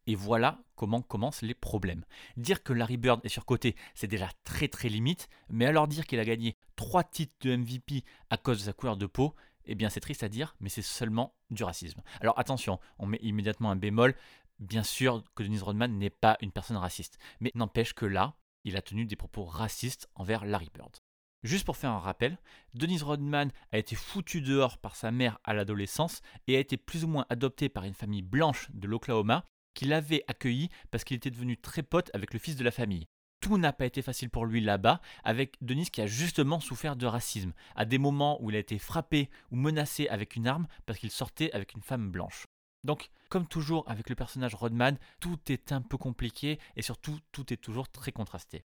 Et 0.07 0.15
voilà 0.15 0.59
comment 0.77 1.03
commencent 1.03 1.43
les 1.43 1.55
problèmes. 1.55 2.05
Dire 2.37 2.63
que 2.63 2.73
Larry 2.73 2.97
Bird 2.97 3.21
est 3.25 3.29
surcoté, 3.29 3.75
c'est 3.97 4.07
déjà 4.07 4.29
très 4.45 4.69
très 4.69 4.89
limite, 4.89 5.29
mais 5.49 5.67
alors 5.67 5.89
dire 5.89 6.07
qu'il 6.07 6.21
a 6.21 6.25
gagné 6.25 6.57
3 6.77 7.03
titres 7.03 7.35
de 7.41 7.57
MVP 7.57 8.05
à 8.31 8.37
cause 8.37 8.59
de 8.61 8.65
sa 8.65 8.73
couleur 8.73 8.97
de 8.97 9.07
peau, 9.07 9.35
eh 9.67 9.75
bien 9.75 9.89
c'est 9.89 10.01
triste 10.01 10.23
à 10.23 10.29
dire, 10.29 10.57
mais 10.61 10.69
c'est 10.69 10.83
seulement 10.83 11.35
du 11.51 11.65
racisme. 11.65 12.03
Alors 12.21 12.39
attention, 12.39 12.81
on 12.99 13.07
met 13.07 13.19
immédiatement 13.23 13.71
un 13.71 13.77
bémol. 13.77 14.15
Bien 14.59 14.83
sûr 14.83 15.23
que 15.35 15.43
Dennis 15.43 15.61
Rodman 15.61 15.99
n'est 15.99 16.11
pas 16.11 16.39
une 16.41 16.53
personne 16.53 16.79
raciste, 16.79 17.19
mais 17.41 17.53
n'empêche 17.55 17.93
que 17.93 18.07
là, 18.07 18.35
il 18.65 18.77
a 18.77 18.83
tenu 18.83 19.05
des 19.05 19.17
propos 19.17 19.45
racistes 19.45 20.09
envers 20.15 20.45
Larry 20.45 20.71
Bird. 20.75 20.97
Juste 21.43 21.65
pour 21.65 21.77
faire 21.77 21.91
un 21.91 21.99
rappel, 21.99 22.39
Dennis 22.75 23.03
Rodman 23.03 23.53
a 23.71 23.79
été 23.79 23.95
foutu 23.95 24.41
dehors 24.41 24.79
par 24.79 24.97
sa 24.97 25.11
mère 25.11 25.39
à 25.45 25.55
l'adolescence 25.55 26.23
et 26.49 26.57
a 26.57 26.61
été 26.61 26.77
plus 26.77 27.05
ou 27.05 27.09
moins 27.09 27.27
adopté 27.29 27.69
par 27.69 27.85
une 27.85 27.95
famille 27.95 28.23
blanche 28.23 28.69
de 28.73 28.89
l'Oklahoma 28.89 29.45
qui 29.75 29.85
l'avait 29.85 30.25
accueilli 30.27 30.71
parce 30.91 31.05
qu'il 31.05 31.17
était 31.17 31.31
devenu 31.31 31.57
très 31.57 31.83
pote 31.83 32.11
avec 32.15 32.33
le 32.33 32.41
fils 32.41 32.57
de 32.57 32.65
la 32.65 32.71
famille. 32.71 33.07
Tout 33.47 33.59
n'a 33.59 33.73
pas 33.73 33.87
été 33.87 34.03
facile 34.03 34.29
pour 34.29 34.45
lui 34.45 34.61
là-bas, 34.61 35.01
avec 35.23 35.57
Denis 35.61 35.89
qui 35.89 36.01
a 36.01 36.09
justement 36.09 36.59
souffert 36.59 36.97
de 36.97 37.07
racisme, 37.07 37.53
à 37.77 37.85
des 37.85 37.97
moments 37.97 38.43
où 38.43 38.51
il 38.51 38.57
a 38.57 38.59
été 38.59 38.77
frappé 38.77 39.31
ou 39.53 39.57
menacé 39.57 40.09
avec 40.09 40.35
une 40.35 40.49
arme 40.49 40.67
parce 40.85 40.99
qu'il 40.99 41.13
sortait 41.13 41.53
avec 41.53 41.73
une 41.75 41.81
femme 41.81 42.11
blanche. 42.11 42.49
Donc, 42.83 43.09
comme 43.29 43.47
toujours 43.47 43.89
avec 43.89 44.09
le 44.09 44.17
personnage 44.17 44.57
Rodman, 44.57 44.99
tout 45.21 45.39
est 45.47 45.71
un 45.71 45.81
peu 45.81 45.97
compliqué 45.97 46.59
et 46.75 46.83
surtout 46.83 47.21
tout 47.31 47.53
est 47.53 47.57
toujours 47.57 47.89
très 47.89 48.11
contrasté. 48.11 48.65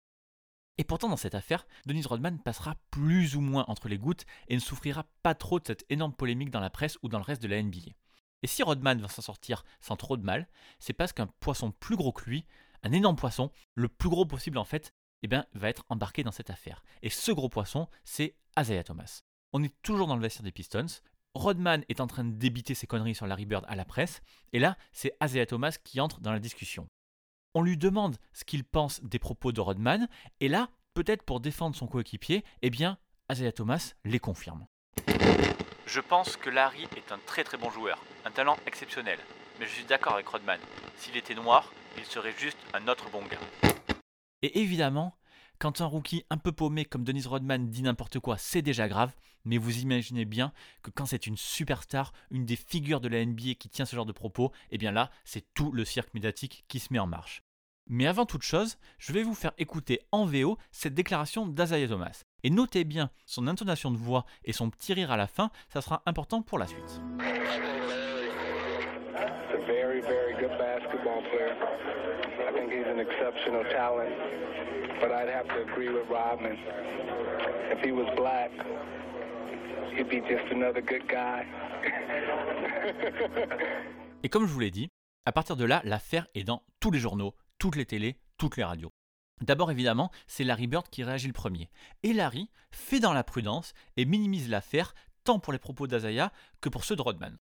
Et 0.78 0.82
pourtant, 0.82 1.08
dans 1.08 1.16
cette 1.16 1.36
affaire, 1.36 1.64
Denise 1.86 2.06
Rodman 2.06 2.40
passera 2.40 2.74
plus 2.90 3.36
ou 3.36 3.40
moins 3.40 3.64
entre 3.68 3.86
les 3.86 3.98
gouttes 3.98 4.26
et 4.48 4.56
ne 4.56 4.60
souffrira 4.60 5.04
pas 5.22 5.36
trop 5.36 5.60
de 5.60 5.66
cette 5.68 5.86
énorme 5.90 6.12
polémique 6.12 6.50
dans 6.50 6.58
la 6.58 6.70
presse 6.70 6.98
ou 7.04 7.08
dans 7.08 7.18
le 7.18 7.24
reste 7.24 7.44
de 7.44 7.46
la 7.46 7.62
NBA. 7.62 7.92
Et 8.42 8.48
si 8.48 8.64
Rodman 8.64 9.00
va 9.00 9.06
s'en 9.06 9.22
sortir 9.22 9.64
sans 9.80 9.94
trop 9.94 10.16
de 10.16 10.24
mal, 10.24 10.48
c'est 10.80 10.92
parce 10.92 11.12
qu'un 11.12 11.28
poisson 11.38 11.70
plus 11.70 11.94
gros 11.94 12.10
que 12.10 12.28
lui, 12.28 12.44
un 12.82 12.92
énorme 12.92 13.16
poisson, 13.16 13.50
le 13.74 13.88
plus 13.88 14.08
gros 14.08 14.24
possible 14.24 14.58
en 14.58 14.64
fait, 14.64 14.92
eh 15.22 15.28
bien, 15.28 15.46
va 15.54 15.68
être 15.68 15.84
embarqué 15.88 16.22
dans 16.24 16.32
cette 16.32 16.50
affaire. 16.50 16.82
Et 17.02 17.10
ce 17.10 17.32
gros 17.32 17.48
poisson, 17.48 17.88
c'est 18.04 18.34
Isaiah 18.58 18.84
Thomas. 18.84 19.22
On 19.52 19.62
est 19.62 19.74
toujours 19.82 20.06
dans 20.06 20.16
le 20.16 20.22
vestiaire 20.22 20.42
des 20.42 20.52
Pistons. 20.52 20.86
Rodman 21.34 21.84
est 21.88 22.00
en 22.00 22.06
train 22.06 22.24
de 22.24 22.32
débiter 22.32 22.74
ses 22.74 22.86
conneries 22.86 23.14
sur 23.14 23.26
Larry 23.26 23.46
Bird 23.46 23.64
à 23.68 23.76
la 23.76 23.84
presse, 23.84 24.20
et 24.52 24.58
là, 24.58 24.76
c'est 24.92 25.16
Isaiah 25.22 25.46
Thomas 25.46 25.76
qui 25.82 26.00
entre 26.00 26.20
dans 26.20 26.32
la 26.32 26.40
discussion. 26.40 26.88
On 27.54 27.62
lui 27.62 27.78
demande 27.78 28.16
ce 28.32 28.44
qu'il 28.44 28.64
pense 28.64 29.02
des 29.02 29.18
propos 29.18 29.52
de 29.52 29.60
Rodman, 29.60 30.08
et 30.40 30.48
là, 30.48 30.68
peut-être 30.94 31.22
pour 31.22 31.40
défendre 31.40 31.76
son 31.76 31.86
coéquipier, 31.86 32.44
eh 32.60 32.70
bien, 32.70 32.98
Isaiah 33.30 33.52
Thomas 33.52 33.94
les 34.04 34.18
confirme. 34.18 34.66
Je 35.86 36.00
pense 36.00 36.36
que 36.36 36.50
Larry 36.50 36.86
est 36.96 37.12
un 37.12 37.18
très 37.26 37.44
très 37.44 37.56
bon 37.56 37.70
joueur, 37.70 38.02
un 38.24 38.30
talent 38.30 38.56
exceptionnel. 38.66 39.18
Je 39.62 39.68
suis 39.68 39.84
d'accord 39.84 40.14
avec 40.14 40.26
Rodman. 40.26 40.58
S'il 40.96 41.16
était 41.16 41.36
noir, 41.36 41.72
il 41.96 42.04
serait 42.04 42.34
juste 42.36 42.58
un 42.74 42.88
autre 42.88 43.08
bon 43.10 43.22
gars. 43.26 43.38
Et 44.42 44.60
évidemment, 44.60 45.16
Quand 45.58 45.80
un 45.80 45.86
rookie 45.86 46.24
un 46.28 46.38
peu 46.38 46.50
paumé 46.50 46.84
comme 46.84 47.04
Dennis 47.04 47.28
Rodman 47.28 47.70
dit 47.70 47.82
n'importe 47.82 48.18
quoi, 48.18 48.36
c'est 48.36 48.62
déjà 48.62 48.88
grave, 48.88 49.12
mais 49.44 49.58
vous 49.58 49.78
imaginez 49.78 50.24
bien 50.24 50.52
que 50.82 50.90
quand 50.90 51.06
c'est 51.06 51.28
une 51.28 51.36
superstar, 51.36 52.12
une 52.32 52.44
des 52.44 52.56
figures 52.56 53.00
de 53.00 53.06
la 53.06 53.24
NBA 53.24 53.54
qui 53.54 53.68
tient 53.68 53.84
ce 53.84 53.94
genre 53.94 54.04
de 54.04 54.10
propos, 54.10 54.50
eh 54.72 54.78
bien 54.78 54.90
là, 54.90 55.12
c'est 55.24 55.54
tout 55.54 55.70
le 55.70 55.84
cirque 55.84 56.12
médiatique 56.14 56.64
qui 56.66 56.80
se 56.80 56.92
met 56.92 56.98
en 56.98 57.06
marche. 57.06 57.44
Mais 57.86 58.08
avant 58.08 58.26
toute 58.26 58.42
chose, 58.42 58.78
je 58.98 59.12
vais 59.12 59.22
vous 59.22 59.36
faire 59.36 59.52
écouter 59.56 60.00
en 60.10 60.26
VO 60.26 60.58
cette 60.72 60.94
déclaration 60.94 61.46
d'Azaya 61.46 61.86
Thomas. 61.86 62.24
Et 62.42 62.50
notez 62.50 62.82
bien 62.82 63.12
son 63.24 63.46
intonation 63.46 63.92
de 63.92 63.96
voix 63.96 64.26
et 64.42 64.52
son 64.52 64.68
petit 64.68 64.94
rire 64.94 65.12
à 65.12 65.16
la 65.16 65.28
fin, 65.28 65.52
ça 65.72 65.80
sera 65.80 66.02
important 66.06 66.42
pour 66.42 66.58
la 66.58 66.66
suite. 66.66 67.00
Very, 69.66 70.00
very 70.00 70.34
good 70.34 70.56
basketball 70.58 71.22
player. 71.30 71.56
I 72.48 72.52
think 72.52 72.72
he's 72.72 72.86
an 72.86 73.00
exceptional 73.00 73.64
talent. 73.64 74.14
But 75.00 75.12
I'd 75.12 75.28
have 75.28 75.48
to 75.48 75.62
agree 75.62 75.88
with 75.88 76.08
Rodman. 76.08 76.58
If 77.70 77.84
he 77.84 77.92
was 77.92 78.06
black, 78.16 78.50
he'd 79.96 80.08
be 80.08 80.20
just 80.20 80.52
another 80.52 80.80
good 80.80 81.08
guy. 81.08 81.46
Et 84.22 84.28
comme 84.28 84.46
je 84.46 84.52
vous 84.52 84.60
l'ai 84.60 84.70
dit, 84.70 84.88
à 85.24 85.32
partir 85.32 85.56
de 85.56 85.64
là, 85.64 85.80
l'affaire 85.84 86.26
est 86.34 86.44
dans 86.44 86.62
tous 86.80 86.90
les 86.90 87.00
journaux, 87.00 87.34
toutes 87.58 87.76
les 87.76 87.86
télés, 87.86 88.18
toutes 88.38 88.56
les 88.56 88.64
radios. 88.64 88.92
D'abord, 89.40 89.72
évidemment, 89.72 90.10
c'est 90.28 90.44
Larry 90.44 90.68
Bird 90.68 90.88
qui 90.88 91.02
réagit 91.02 91.26
le 91.26 91.32
premier. 91.32 91.68
Et 92.04 92.12
Larry 92.12 92.48
fait 92.70 93.00
dans 93.00 93.12
la 93.12 93.24
prudence 93.24 93.72
et 93.96 94.04
minimise 94.04 94.48
l'affaire 94.48 94.94
tant 95.24 95.40
pour 95.40 95.52
les 95.52 95.58
propos 95.58 95.86
d'Azaya 95.86 96.32
que 96.60 96.68
pour 96.68 96.84
ceux 96.84 96.96
de 96.96 97.02
Rodman. 97.02 97.36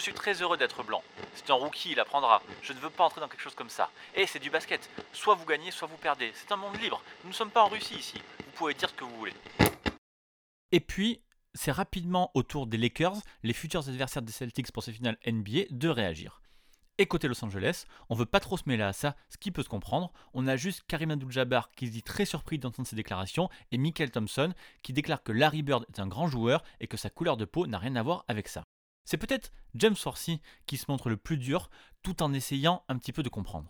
Je 0.00 0.04
suis 0.04 0.14
très 0.14 0.40
heureux 0.40 0.56
d'être 0.56 0.82
blanc. 0.82 1.02
C'est 1.34 1.50
un 1.50 1.54
rookie, 1.54 1.92
il 1.92 2.00
apprendra. 2.00 2.40
Je 2.62 2.72
ne 2.72 2.78
veux 2.78 2.88
pas 2.88 3.04
entrer 3.04 3.20
dans 3.20 3.28
quelque 3.28 3.42
chose 3.42 3.54
comme 3.54 3.68
ça. 3.68 3.90
Et 4.14 4.26
c'est 4.26 4.38
du 4.38 4.48
basket. 4.48 4.88
Soit 5.12 5.34
vous 5.34 5.44
gagnez, 5.44 5.70
soit 5.70 5.88
vous 5.88 5.98
perdez. 5.98 6.32
C'est 6.34 6.50
un 6.52 6.56
monde 6.56 6.80
libre. 6.80 7.02
Nous 7.22 7.28
ne 7.28 7.34
sommes 7.34 7.50
pas 7.50 7.62
en 7.62 7.68
Russie 7.68 7.96
ici. 7.96 8.16
Vous 8.38 8.52
pouvez 8.52 8.72
dire 8.72 8.88
ce 8.88 8.94
que 8.94 9.04
vous 9.04 9.14
voulez. 9.18 9.34
Et 10.72 10.80
puis, 10.80 11.20
c'est 11.52 11.70
rapidement 11.70 12.30
au 12.32 12.42
tour 12.42 12.66
des 12.66 12.78
Lakers, 12.78 13.18
les 13.42 13.52
futurs 13.52 13.86
adversaires 13.90 14.22
des 14.22 14.32
Celtics 14.32 14.72
pour 14.72 14.82
ces 14.82 14.94
finales 14.94 15.18
NBA, 15.26 15.64
de 15.68 15.88
réagir. 15.90 16.40
Et 16.96 17.04
côté 17.04 17.28
Los 17.28 17.44
Angeles, 17.44 17.84
on 18.08 18.14
veut 18.14 18.24
pas 18.24 18.40
trop 18.40 18.56
se 18.56 18.64
mêler 18.64 18.84
à 18.84 18.94
ça, 18.94 19.16
ce 19.28 19.36
qui 19.36 19.50
peut 19.50 19.62
se 19.62 19.68
comprendre. 19.68 20.14
On 20.32 20.46
a 20.46 20.56
juste 20.56 20.82
Karim 20.88 21.10
Abdul-Jabbar 21.10 21.72
qui 21.72 21.88
se 21.88 21.92
dit 21.92 22.02
très 22.02 22.24
surpris 22.24 22.58
d'entendre 22.58 22.88
ces 22.88 22.96
déclarations 22.96 23.50
et 23.70 23.76
Michael 23.76 24.10
Thompson 24.10 24.54
qui 24.82 24.94
déclare 24.94 25.22
que 25.22 25.32
Larry 25.32 25.62
Bird 25.62 25.84
est 25.90 26.00
un 26.00 26.06
grand 26.06 26.26
joueur 26.26 26.64
et 26.80 26.86
que 26.86 26.96
sa 26.96 27.10
couleur 27.10 27.36
de 27.36 27.44
peau 27.44 27.66
n'a 27.66 27.76
rien 27.76 27.96
à 27.96 28.02
voir 28.02 28.24
avec 28.26 28.48
ça. 28.48 28.64
C'est 29.10 29.18
peut-être 29.18 29.50
James 29.74 29.96
Forsey 29.96 30.40
qui 30.66 30.76
se 30.76 30.84
montre 30.88 31.08
le 31.08 31.16
plus 31.16 31.36
dur 31.36 31.68
tout 32.04 32.22
en 32.22 32.32
essayant 32.32 32.84
un 32.88 32.96
petit 32.96 33.12
peu 33.12 33.24
de 33.24 33.28
comprendre. 33.28 33.68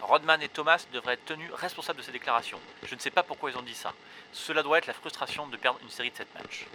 Rodman 0.00 0.40
et 0.40 0.48
Thomas 0.48 0.86
devraient 0.94 1.12
être 1.12 1.26
tenus 1.26 1.52
responsables 1.52 1.98
de 1.98 2.04
ces 2.04 2.12
déclarations. 2.12 2.58
Je 2.86 2.94
ne 2.94 3.00
sais 3.00 3.10
pas 3.10 3.22
pourquoi 3.22 3.50
ils 3.50 3.58
ont 3.58 3.62
dit 3.62 3.74
ça. 3.74 3.92
Cela 4.32 4.62
doit 4.62 4.78
être 4.78 4.86
la 4.86 4.94
frustration 4.94 5.46
de 5.48 5.58
perdre 5.58 5.78
une 5.82 5.90
série 5.90 6.10
de 6.10 6.16
7 6.16 6.28
matchs. 6.36 6.66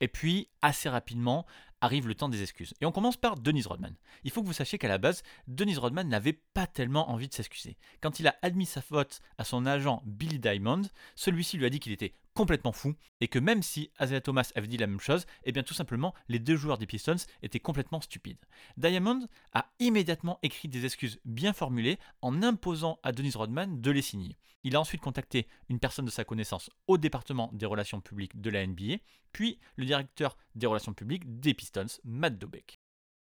Et 0.00 0.08
puis, 0.08 0.50
assez 0.60 0.90
rapidement, 0.90 1.46
arrive 1.80 2.06
le 2.06 2.14
temps 2.14 2.28
des 2.28 2.42
excuses. 2.42 2.74
Et 2.82 2.84
on 2.84 2.92
commence 2.92 3.16
par 3.16 3.36
Dennis 3.36 3.64
Rodman. 3.64 3.94
Il 4.22 4.30
faut 4.30 4.42
que 4.42 4.46
vous 4.46 4.52
sachiez 4.52 4.76
qu'à 4.76 4.88
la 4.88 4.98
base, 4.98 5.22
Dennis 5.46 5.76
Rodman 5.76 6.06
n'avait 6.06 6.34
pas 6.34 6.66
tellement 6.66 7.10
envie 7.10 7.28
de 7.28 7.34
s'excuser. 7.34 7.78
Quand 8.02 8.20
il 8.20 8.28
a 8.28 8.36
admis 8.42 8.66
sa 8.66 8.82
faute 8.82 9.20
à 9.38 9.44
son 9.44 9.64
agent 9.64 10.02
Billy 10.04 10.38
Diamond, 10.38 10.82
celui-ci 11.14 11.56
lui 11.56 11.64
a 11.64 11.70
dit 11.70 11.80
qu'il 11.80 11.92
était 11.92 12.12
complètement 12.38 12.70
fou 12.70 12.94
et 13.20 13.26
que 13.26 13.40
même 13.40 13.64
si 13.64 13.90
Isaiah 14.00 14.20
Thomas 14.20 14.52
avait 14.54 14.68
dit 14.68 14.76
la 14.76 14.86
même 14.86 15.00
chose, 15.00 15.26
eh 15.42 15.50
bien 15.50 15.64
tout 15.64 15.74
simplement 15.74 16.14
les 16.28 16.38
deux 16.38 16.54
joueurs 16.54 16.78
des 16.78 16.86
Pistons 16.86 17.16
étaient 17.42 17.58
complètement 17.58 18.00
stupides. 18.00 18.38
Diamond 18.76 19.26
a 19.54 19.72
immédiatement 19.80 20.38
écrit 20.44 20.68
des 20.68 20.84
excuses 20.84 21.18
bien 21.24 21.52
formulées 21.52 21.98
en 22.22 22.44
imposant 22.44 23.00
à 23.02 23.10
Dennis 23.10 23.32
Rodman 23.34 23.80
de 23.80 23.90
les 23.90 24.02
signer. 24.02 24.38
Il 24.62 24.76
a 24.76 24.80
ensuite 24.80 25.00
contacté 25.00 25.48
une 25.68 25.80
personne 25.80 26.04
de 26.04 26.12
sa 26.12 26.22
connaissance 26.22 26.70
au 26.86 26.96
département 26.96 27.50
des 27.52 27.66
relations 27.66 28.00
publiques 28.00 28.40
de 28.40 28.50
la 28.50 28.64
NBA, 28.64 28.98
puis 29.32 29.58
le 29.74 29.86
directeur 29.86 30.36
des 30.54 30.68
relations 30.68 30.94
publiques 30.94 31.40
des 31.40 31.54
Pistons, 31.54 31.86
Matt 32.04 32.38
Dobeck. 32.38 32.78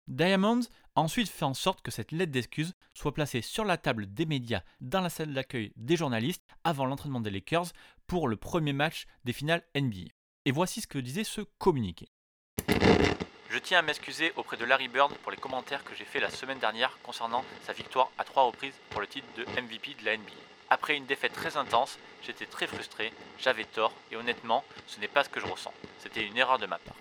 Diamond 0.08 0.60
a 0.96 1.02
ensuite 1.02 1.28
fait 1.28 1.44
en 1.44 1.52
sorte 1.52 1.82
que 1.82 1.90
cette 1.90 2.12
lettre 2.12 2.32
d'excuse 2.32 2.74
soit 2.94 3.12
placée 3.12 3.42
sur 3.42 3.64
la 3.64 3.76
table 3.76 4.12
des 4.12 4.24
médias 4.24 4.62
dans 4.80 5.02
la 5.02 5.10
salle 5.10 5.34
d'accueil 5.34 5.70
des 5.76 5.96
journalistes 5.96 6.42
avant 6.64 6.86
l'entraînement 6.86 7.20
des 7.20 7.30
Lakers 7.30 7.72
pour 8.08 8.26
le 8.26 8.36
premier 8.36 8.72
match 8.72 9.06
des 9.24 9.32
finales 9.32 9.62
NBA. 9.76 10.10
Et 10.46 10.50
voici 10.50 10.80
ce 10.80 10.88
que 10.88 10.98
disait 10.98 11.24
ce 11.24 11.42
communiqué. 11.58 12.08
Je 13.50 13.58
tiens 13.58 13.78
à 13.78 13.82
m'excuser 13.82 14.32
auprès 14.36 14.56
de 14.56 14.64
Larry 14.64 14.88
Bird 14.88 15.14
pour 15.18 15.30
les 15.30 15.36
commentaires 15.36 15.84
que 15.84 15.94
j'ai 15.94 16.04
faits 16.04 16.22
la 16.22 16.30
semaine 16.30 16.58
dernière 16.58 16.98
concernant 17.02 17.44
sa 17.62 17.72
victoire 17.72 18.10
à 18.18 18.24
trois 18.24 18.44
reprises 18.44 18.74
pour 18.90 19.00
le 19.00 19.06
titre 19.06 19.26
de 19.36 19.44
MVP 19.44 19.94
de 20.00 20.04
la 20.04 20.16
NBA. 20.16 20.32
Après 20.70 20.96
une 20.96 21.06
défaite 21.06 21.32
très 21.32 21.56
intense, 21.56 21.98
j'étais 22.22 22.46
très 22.46 22.66
frustré, 22.66 23.12
j'avais 23.38 23.64
tort 23.64 23.92
et 24.10 24.16
honnêtement, 24.16 24.64
ce 24.86 25.00
n'est 25.00 25.08
pas 25.08 25.24
ce 25.24 25.28
que 25.28 25.40
je 25.40 25.46
ressens. 25.46 25.72
C'était 25.98 26.26
une 26.26 26.36
erreur 26.36 26.58
de 26.58 26.66
ma 26.66 26.78
part. 26.78 26.96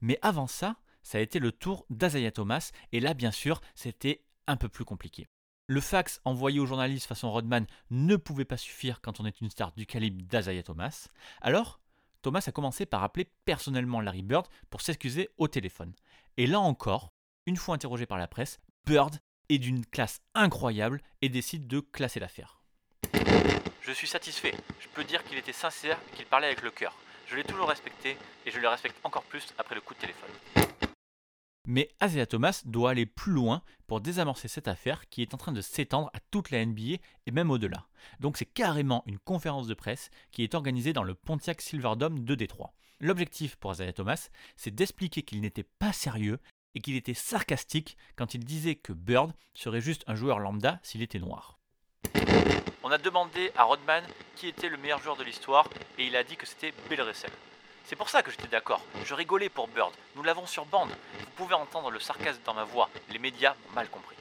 Mais 0.00 0.18
avant 0.22 0.46
ça, 0.46 0.76
ça 1.02 1.18
a 1.18 1.20
été 1.20 1.38
le 1.38 1.52
tour 1.52 1.86
d'Azaya 1.88 2.32
Thomas, 2.32 2.72
et 2.92 3.00
là, 3.00 3.14
bien 3.14 3.30
sûr, 3.30 3.60
c'était 3.74 4.24
un 4.46 4.56
peu 4.56 4.68
plus 4.68 4.84
compliqué. 4.84 5.26
Le 5.68 5.80
fax 5.80 6.20
envoyé 6.24 6.60
aux 6.60 6.66
journalistes 6.66 7.08
façon 7.08 7.32
Rodman 7.32 7.66
ne 7.90 8.14
pouvait 8.14 8.44
pas 8.44 8.56
suffire 8.56 9.00
quand 9.00 9.18
on 9.18 9.26
est 9.26 9.40
une 9.40 9.50
star 9.50 9.72
du 9.72 9.84
calibre 9.84 10.22
d'Azaya 10.22 10.62
Thomas. 10.62 11.08
Alors, 11.40 11.80
Thomas 12.22 12.44
a 12.46 12.52
commencé 12.52 12.86
par 12.86 13.02
appeler 13.02 13.28
personnellement 13.44 14.00
Larry 14.00 14.22
Bird 14.22 14.46
pour 14.70 14.80
s'excuser 14.80 15.28
au 15.38 15.48
téléphone. 15.48 15.92
Et 16.36 16.46
là 16.46 16.60
encore, 16.60 17.12
une 17.46 17.56
fois 17.56 17.74
interrogé 17.74 18.06
par 18.06 18.16
la 18.16 18.28
presse, 18.28 18.60
Bird 18.84 19.18
est 19.48 19.58
d'une 19.58 19.84
classe 19.84 20.20
incroyable 20.36 21.02
et 21.20 21.28
décide 21.28 21.66
de 21.66 21.80
classer 21.80 22.20
l'affaire. 22.20 22.62
Je 23.82 23.92
suis 23.92 24.06
satisfait. 24.06 24.54
Je 24.78 24.86
peux 24.94 25.02
dire 25.02 25.24
qu'il 25.24 25.36
était 25.36 25.52
sincère 25.52 25.98
et 26.12 26.16
qu'il 26.16 26.26
parlait 26.26 26.46
avec 26.46 26.62
le 26.62 26.70
cœur. 26.70 26.96
Je 27.26 27.34
l'ai 27.34 27.44
toujours 27.44 27.68
respecté 27.68 28.16
et 28.44 28.52
je 28.52 28.60
le 28.60 28.68
respecte 28.68 28.96
encore 29.02 29.24
plus 29.24 29.52
après 29.58 29.74
le 29.74 29.80
coup 29.80 29.94
de 29.94 29.98
téléphone. 29.98 30.85
Mais 31.66 31.90
Isaiah 32.02 32.26
Thomas 32.26 32.62
doit 32.64 32.90
aller 32.90 33.06
plus 33.06 33.32
loin 33.32 33.60
pour 33.88 34.00
désamorcer 34.00 34.46
cette 34.46 34.68
affaire 34.68 35.08
qui 35.08 35.20
est 35.20 35.34
en 35.34 35.36
train 35.36 35.52
de 35.52 35.60
s'étendre 35.60 36.10
à 36.14 36.20
toute 36.30 36.50
la 36.50 36.64
NBA 36.64 36.98
et 37.26 37.30
même 37.32 37.50
au-delà. 37.50 37.86
Donc 38.20 38.36
c'est 38.36 38.46
carrément 38.46 39.02
une 39.06 39.18
conférence 39.18 39.66
de 39.66 39.74
presse 39.74 40.10
qui 40.30 40.44
est 40.44 40.54
organisée 40.54 40.92
dans 40.92 41.02
le 41.02 41.14
Pontiac 41.14 41.60
Silverdome 41.60 42.24
de 42.24 42.34
Détroit. 42.36 42.72
L'objectif 43.00 43.56
pour 43.56 43.72
Isaiah 43.72 43.92
Thomas, 43.92 44.28
c'est 44.56 44.74
d'expliquer 44.74 45.22
qu'il 45.22 45.40
n'était 45.40 45.66
pas 45.78 45.92
sérieux 45.92 46.38
et 46.74 46.80
qu'il 46.80 46.94
était 46.94 47.14
sarcastique 47.14 47.96
quand 48.14 48.34
il 48.34 48.44
disait 48.44 48.76
que 48.76 48.92
Bird 48.92 49.32
serait 49.52 49.80
juste 49.80 50.04
un 50.06 50.14
joueur 50.14 50.38
lambda 50.38 50.78
s'il 50.84 51.02
était 51.02 51.18
noir. 51.18 51.58
On 52.84 52.90
a 52.92 52.98
demandé 52.98 53.50
à 53.56 53.64
Rodman 53.64 54.04
qui 54.36 54.46
était 54.46 54.68
le 54.68 54.76
meilleur 54.76 55.02
joueur 55.02 55.16
de 55.16 55.24
l'histoire 55.24 55.68
et 55.98 56.06
il 56.06 56.14
a 56.14 56.22
dit 56.22 56.36
que 56.36 56.46
c'était 56.46 56.72
Bill 56.88 57.02
Russell. 57.02 57.32
C'est 57.88 57.94
pour 57.94 58.08
ça 58.08 58.20
que 58.20 58.32
j'étais 58.32 58.48
d'accord. 58.48 58.80
Je 59.04 59.14
rigolais 59.14 59.48
pour 59.48 59.68
Bird. 59.68 59.92
Nous 60.16 60.24
l'avons 60.24 60.44
sur 60.44 60.64
bande. 60.64 60.90
Vous 61.20 61.30
pouvez 61.36 61.54
entendre 61.54 61.92
le 61.92 62.00
sarcasme 62.00 62.40
dans 62.44 62.54
ma 62.54 62.64
voix. 62.64 62.90
Les 63.10 63.20
médias 63.20 63.54
m'ont 63.68 63.74
mal 63.76 63.88
compris. 63.88 64.16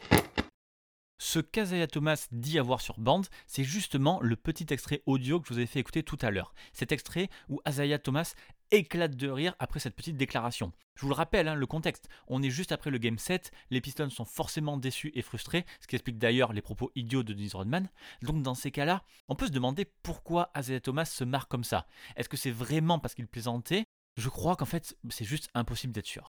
Ce 1.27 1.39
qu'Azaya 1.39 1.87
Thomas 1.87 2.27
dit 2.31 2.59
avoir 2.59 2.81
sur 2.81 2.99
bande, 2.99 3.25
c'est 3.47 3.63
justement 3.63 4.19
le 4.21 4.35
petit 4.35 4.67
extrait 4.69 5.01
audio 5.07 5.39
que 5.39 5.47
je 5.47 5.55
vous 5.55 5.59
ai 5.59 5.65
fait 5.65 5.79
écouter 5.79 6.03
tout 6.03 6.19
à 6.21 6.29
l'heure. 6.29 6.53
Cet 6.71 6.91
extrait 6.91 7.29
où 7.49 7.59
Azaya 7.65 7.97
Thomas 7.97 8.35
éclate 8.69 9.15
de 9.15 9.27
rire 9.27 9.55
après 9.57 9.79
cette 9.79 9.95
petite 9.95 10.17
déclaration. 10.17 10.71
Je 10.93 11.01
vous 11.01 11.09
le 11.09 11.15
rappelle, 11.15 11.47
hein, 11.47 11.55
le 11.55 11.65
contexte. 11.65 12.09
On 12.27 12.43
est 12.43 12.51
juste 12.51 12.71
après 12.71 12.91
le 12.91 12.99
game 12.99 13.17
7, 13.17 13.49
les 13.71 13.81
Pistons 13.81 14.11
sont 14.11 14.23
forcément 14.23 14.77
déçus 14.77 15.11
et 15.15 15.23
frustrés, 15.23 15.65
ce 15.81 15.87
qui 15.87 15.95
explique 15.95 16.19
d'ailleurs 16.19 16.53
les 16.53 16.61
propos 16.61 16.91
idiots 16.93 17.23
de 17.23 17.33
Dennis 17.33 17.53
Rodman. 17.55 17.89
Donc 18.21 18.43
dans 18.43 18.53
ces 18.53 18.69
cas-là, 18.69 19.03
on 19.27 19.33
peut 19.33 19.47
se 19.47 19.51
demander 19.51 19.91
pourquoi 20.03 20.51
Isaiah 20.55 20.79
Thomas 20.79 21.05
se 21.05 21.23
marre 21.23 21.47
comme 21.47 21.63
ça. 21.63 21.87
Est-ce 22.17 22.29
que 22.29 22.37
c'est 22.37 22.51
vraiment 22.51 22.99
parce 22.99 23.15
qu'il 23.15 23.27
plaisantait? 23.27 23.85
Je 24.15 24.29
crois 24.29 24.55
qu'en 24.55 24.65
fait, 24.65 24.95
c'est 25.09 25.25
juste 25.25 25.49
impossible 25.55 25.91
d'être 25.91 26.05
sûr. 26.05 26.34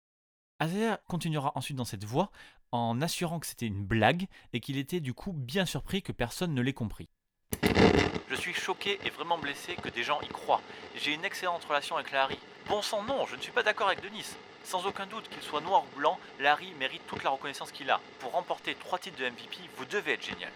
Isaiah 0.62 1.00
continuera 1.08 1.52
ensuite 1.54 1.76
dans 1.76 1.84
cette 1.84 2.04
voie 2.04 2.30
en 2.72 3.00
assurant 3.00 3.40
que 3.40 3.46
c'était 3.46 3.66
une 3.66 3.84
blague 3.84 4.26
et 4.52 4.60
qu'il 4.60 4.76
était 4.76 5.00
du 5.00 5.14
coup 5.14 5.32
bien 5.32 5.64
surpris 5.64 6.02
que 6.02 6.12
personne 6.12 6.54
ne 6.54 6.60
l'ait 6.60 6.72
compris. 6.72 7.08
Je 8.28 8.34
suis 8.36 8.54
choqué 8.54 9.00
et 9.04 9.10
vraiment 9.10 9.38
blessé 9.38 9.74
que 9.74 9.88
des 9.88 10.02
gens 10.02 10.20
y 10.20 10.28
croient. 10.28 10.62
J'ai 10.96 11.14
une 11.14 11.24
excellente 11.24 11.64
relation 11.64 11.96
avec 11.96 12.12
Larry. 12.12 12.38
Bon 12.68 12.82
sang 12.82 13.02
non, 13.02 13.26
je 13.26 13.36
ne 13.36 13.40
suis 13.40 13.52
pas 13.52 13.62
d'accord 13.62 13.88
avec 13.88 14.02
Denis. 14.02 14.36
Sans 14.62 14.86
aucun 14.86 15.06
doute 15.06 15.28
qu'il 15.30 15.42
soit 15.42 15.62
noir 15.62 15.84
ou 15.84 15.98
blanc, 15.98 16.18
Larry 16.38 16.72
mérite 16.78 17.06
toute 17.06 17.24
la 17.24 17.30
reconnaissance 17.30 17.72
qu'il 17.72 17.90
a. 17.90 18.00
Pour 18.20 18.32
remporter 18.32 18.74
trois 18.74 18.98
titres 18.98 19.18
de 19.18 19.24
MVP, 19.24 19.56
vous 19.76 19.86
devez 19.86 20.12
être 20.12 20.24
génial. 20.24 20.52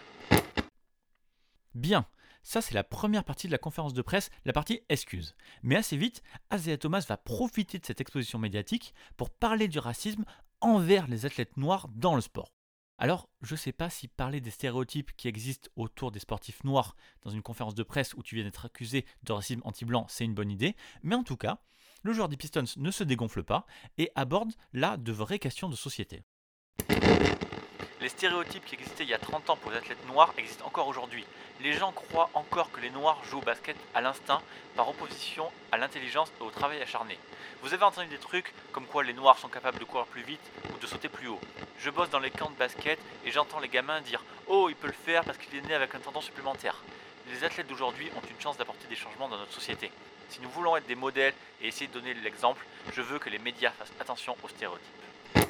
Bien, 1.74 2.06
ça 2.44 2.60
c'est 2.60 2.74
la 2.74 2.84
première 2.84 3.24
partie 3.24 3.48
de 3.48 3.52
la 3.52 3.58
conférence 3.58 3.94
de 3.94 4.02
presse, 4.02 4.30
la 4.44 4.52
partie 4.52 4.80
excuse. 4.88 5.34
Mais 5.62 5.76
assez 5.76 5.96
vite, 5.96 6.22
Isaiah 6.52 6.78
Thomas 6.78 7.04
va 7.08 7.16
profiter 7.16 7.78
de 7.78 7.86
cette 7.86 8.00
exposition 8.00 8.38
médiatique 8.38 8.94
pour 9.16 9.30
parler 9.30 9.66
du 9.66 9.80
racisme 9.80 10.24
envers 10.60 11.08
les 11.08 11.26
athlètes 11.26 11.56
noirs 11.56 11.88
dans 11.88 12.14
le 12.14 12.20
sport. 12.20 12.52
Alors, 12.96 13.28
je 13.42 13.54
ne 13.54 13.58
sais 13.58 13.72
pas 13.72 13.90
si 13.90 14.06
parler 14.06 14.40
des 14.40 14.52
stéréotypes 14.52 15.16
qui 15.16 15.26
existent 15.26 15.68
autour 15.74 16.12
des 16.12 16.20
sportifs 16.20 16.62
noirs 16.62 16.94
dans 17.22 17.30
une 17.30 17.42
conférence 17.42 17.74
de 17.74 17.82
presse 17.82 18.14
où 18.14 18.22
tu 18.22 18.36
viens 18.36 18.44
d'être 18.44 18.66
accusé 18.66 19.04
de 19.24 19.32
racisme 19.32 19.62
anti-blanc, 19.64 20.06
c'est 20.08 20.24
une 20.24 20.34
bonne 20.34 20.50
idée, 20.50 20.76
mais 21.02 21.16
en 21.16 21.24
tout 21.24 21.36
cas, 21.36 21.58
le 22.02 22.12
joueur 22.12 22.28
des 22.28 22.36
Pistons 22.36 22.64
ne 22.76 22.90
se 22.90 23.02
dégonfle 23.02 23.42
pas 23.42 23.66
et 23.98 24.12
aborde 24.14 24.52
là 24.72 24.96
de 24.96 25.10
vraies 25.10 25.38
questions 25.38 25.68
de 25.68 25.76
société. 25.76 26.22
Les 28.04 28.10
stéréotypes 28.10 28.66
qui 28.66 28.74
existaient 28.74 29.04
il 29.04 29.08
y 29.08 29.14
a 29.14 29.18
30 29.18 29.48
ans 29.48 29.56
pour 29.56 29.70
les 29.70 29.78
athlètes 29.78 30.06
noirs 30.08 30.34
existent 30.36 30.66
encore 30.66 30.88
aujourd'hui. 30.88 31.24
Les 31.62 31.72
gens 31.72 31.90
croient 31.90 32.28
encore 32.34 32.70
que 32.70 32.82
les 32.82 32.90
noirs 32.90 33.18
jouent 33.24 33.38
au 33.38 33.40
basket 33.40 33.78
à 33.94 34.02
l'instinct 34.02 34.42
par 34.76 34.90
opposition 34.90 35.50
à 35.72 35.78
l'intelligence 35.78 36.30
et 36.38 36.44
au 36.44 36.50
travail 36.50 36.82
acharné. 36.82 37.18
Vous 37.62 37.72
avez 37.72 37.82
entendu 37.82 38.08
des 38.08 38.18
trucs 38.18 38.52
comme 38.72 38.84
quoi 38.84 39.04
les 39.04 39.14
noirs 39.14 39.38
sont 39.38 39.48
capables 39.48 39.78
de 39.78 39.84
courir 39.84 40.04
plus 40.04 40.20
vite 40.20 40.42
ou 40.74 40.78
de 40.78 40.86
sauter 40.86 41.08
plus 41.08 41.28
haut. 41.28 41.40
Je 41.78 41.88
bosse 41.88 42.10
dans 42.10 42.18
les 42.18 42.30
camps 42.30 42.50
de 42.50 42.56
basket 42.56 42.98
et 43.24 43.30
j'entends 43.30 43.58
les 43.58 43.70
gamins 43.70 44.02
dire 44.02 44.22
Oh, 44.48 44.66
il 44.68 44.76
peut 44.76 44.88
le 44.88 44.92
faire 44.92 45.24
parce 45.24 45.38
qu'il 45.38 45.56
est 45.56 45.66
né 45.66 45.72
avec 45.72 45.94
un 45.94 46.00
tendon 46.00 46.20
supplémentaire. 46.20 46.82
Les 47.30 47.42
athlètes 47.42 47.68
d'aujourd'hui 47.68 48.10
ont 48.18 48.28
une 48.28 48.38
chance 48.38 48.58
d'apporter 48.58 48.86
des 48.86 48.96
changements 48.96 49.30
dans 49.30 49.38
notre 49.38 49.54
société. 49.54 49.90
Si 50.28 50.42
nous 50.42 50.50
voulons 50.50 50.76
être 50.76 50.86
des 50.86 50.94
modèles 50.94 51.32
et 51.62 51.68
essayer 51.68 51.86
de 51.86 51.94
donner 51.94 52.12
l'exemple, 52.12 52.66
je 52.92 53.00
veux 53.00 53.18
que 53.18 53.30
les 53.30 53.38
médias 53.38 53.70
fassent 53.70 53.94
attention 53.98 54.36
aux 54.42 54.48
stéréotypes. 54.48 55.48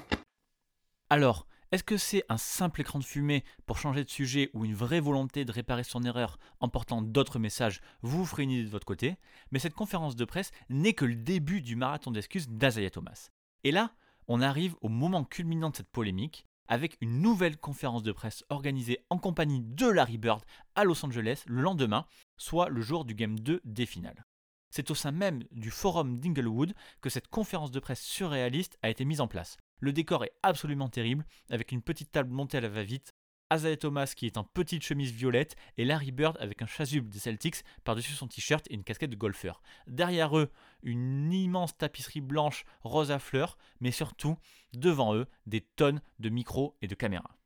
Alors, 1.11 1.47
est-ce 1.75 1.83
que 1.83 1.97
c'est 1.97 2.25
un 2.29 2.37
simple 2.37 2.83
écran 2.83 3.01
de 3.01 3.05
fumée 3.05 3.43
pour 3.67 3.79
changer 3.79 4.05
de 4.05 4.09
sujet 4.09 4.49
ou 4.55 4.65
une 4.65 4.77
vraie 4.77 5.01
volonté 5.01 5.45
de 5.45 5.51
réparer 5.51 5.83
son 5.83 6.05
erreur 6.05 6.39
en 6.61 6.69
portant 6.69 7.03
d'autres 7.03 7.41
messages 7.41 7.81
Vous 8.01 8.19
vous 8.19 8.27
ferez 8.27 8.45
une 8.45 8.53
idée 8.53 8.63
de 8.63 8.71
votre 8.71 8.87
côté. 8.87 9.17
Mais 9.51 9.59
cette 9.59 9.75
conférence 9.75 10.15
de 10.15 10.25
presse 10.25 10.53
n'est 10.69 10.93
que 10.93 11.05
le 11.05 11.17
début 11.17 11.63
du 11.63 11.75
marathon 11.75 12.13
d'excuses 12.13 12.49
d'Azaya 12.49 12.91
Thomas. 12.91 13.31
Et 13.65 13.73
là, 13.73 13.91
on 14.29 14.41
arrive 14.41 14.77
au 14.83 14.89
moment 14.89 15.25
culminant 15.25 15.71
de 15.71 15.77
cette 15.77 15.91
polémique 15.91 16.47
avec 16.69 16.97
une 17.01 17.21
nouvelle 17.21 17.57
conférence 17.57 18.05
de 18.05 18.13
presse 18.13 18.45
organisée 18.51 19.01
en 19.11 19.19
compagnie 19.19 19.61
de 19.61 19.89
Larry 19.89 20.17
Bird 20.17 20.45
à 20.77 20.85
Los 20.85 21.05
Angeles 21.05 21.43
le 21.49 21.61
lendemain, 21.61 22.07
soit 22.37 22.69
le 22.69 22.83
jour 22.83 23.05
du 23.05 23.17
Game 23.17 23.41
2 23.41 23.61
des 23.65 23.87
finales. 23.87 24.25
C'est 24.71 24.93
au 24.93 24.95
sein 24.95 25.11
même 25.11 25.43
du 25.51 25.73
forum 25.73 26.21
d'Inglewood 26.21 26.73
que 27.01 27.11
cette 27.11 27.27
conférence 27.27 27.73
de 27.73 27.81
presse 27.81 28.01
surréaliste 28.01 28.79
a 28.83 28.91
été 28.91 29.05
mise 29.05 29.21
en 29.21 29.27
place. 29.27 29.57
Le 29.81 29.93
décor 29.93 30.25
est 30.25 30.33
absolument 30.43 30.89
terrible, 30.89 31.25
avec 31.51 31.73
une 31.73 31.83
petite 31.83 32.13
table 32.13 32.31
montée 32.31 32.59
à 32.59 32.61
la 32.61 32.69
va-vite, 32.69 33.15
Isaiah 33.53 33.77
Thomas 33.77 34.13
qui 34.17 34.27
est 34.27 34.39
en 34.39 34.45
petite 34.45 34.83
chemise 34.83 35.13
violette 35.13 35.55
et 35.77 35.85
Larry 35.85 36.13
Bird 36.13 36.37
avec 36.41 36.63
un 36.63 36.67
chasuble 36.67 37.11
des 37.11 37.19
Celtics 37.19 37.63
par-dessus 37.85 38.13
son 38.13 38.27
t-shirt 38.27 38.67
et 38.71 38.75
une 38.75 38.85
casquette 38.85 39.11
de 39.11 39.17
golfeur. 39.17 39.63
Derrière 39.87 40.37
eux, 40.39 40.51
une 40.83 41.33
immense 41.33 41.77
tapisserie 41.77 42.23
blanche 42.23 42.65
rose 42.83 43.11
à 43.11 43.19
fleurs, 43.19 43.59
mais 43.81 43.91
surtout, 43.91 44.39
devant 44.73 45.15
eux, 45.15 45.27
des 45.47 45.61
tonnes 45.61 46.01
de 46.19 46.31
micros 46.31 46.77
et 46.81 46.89
de 46.89 46.95
caméras. 46.95 47.37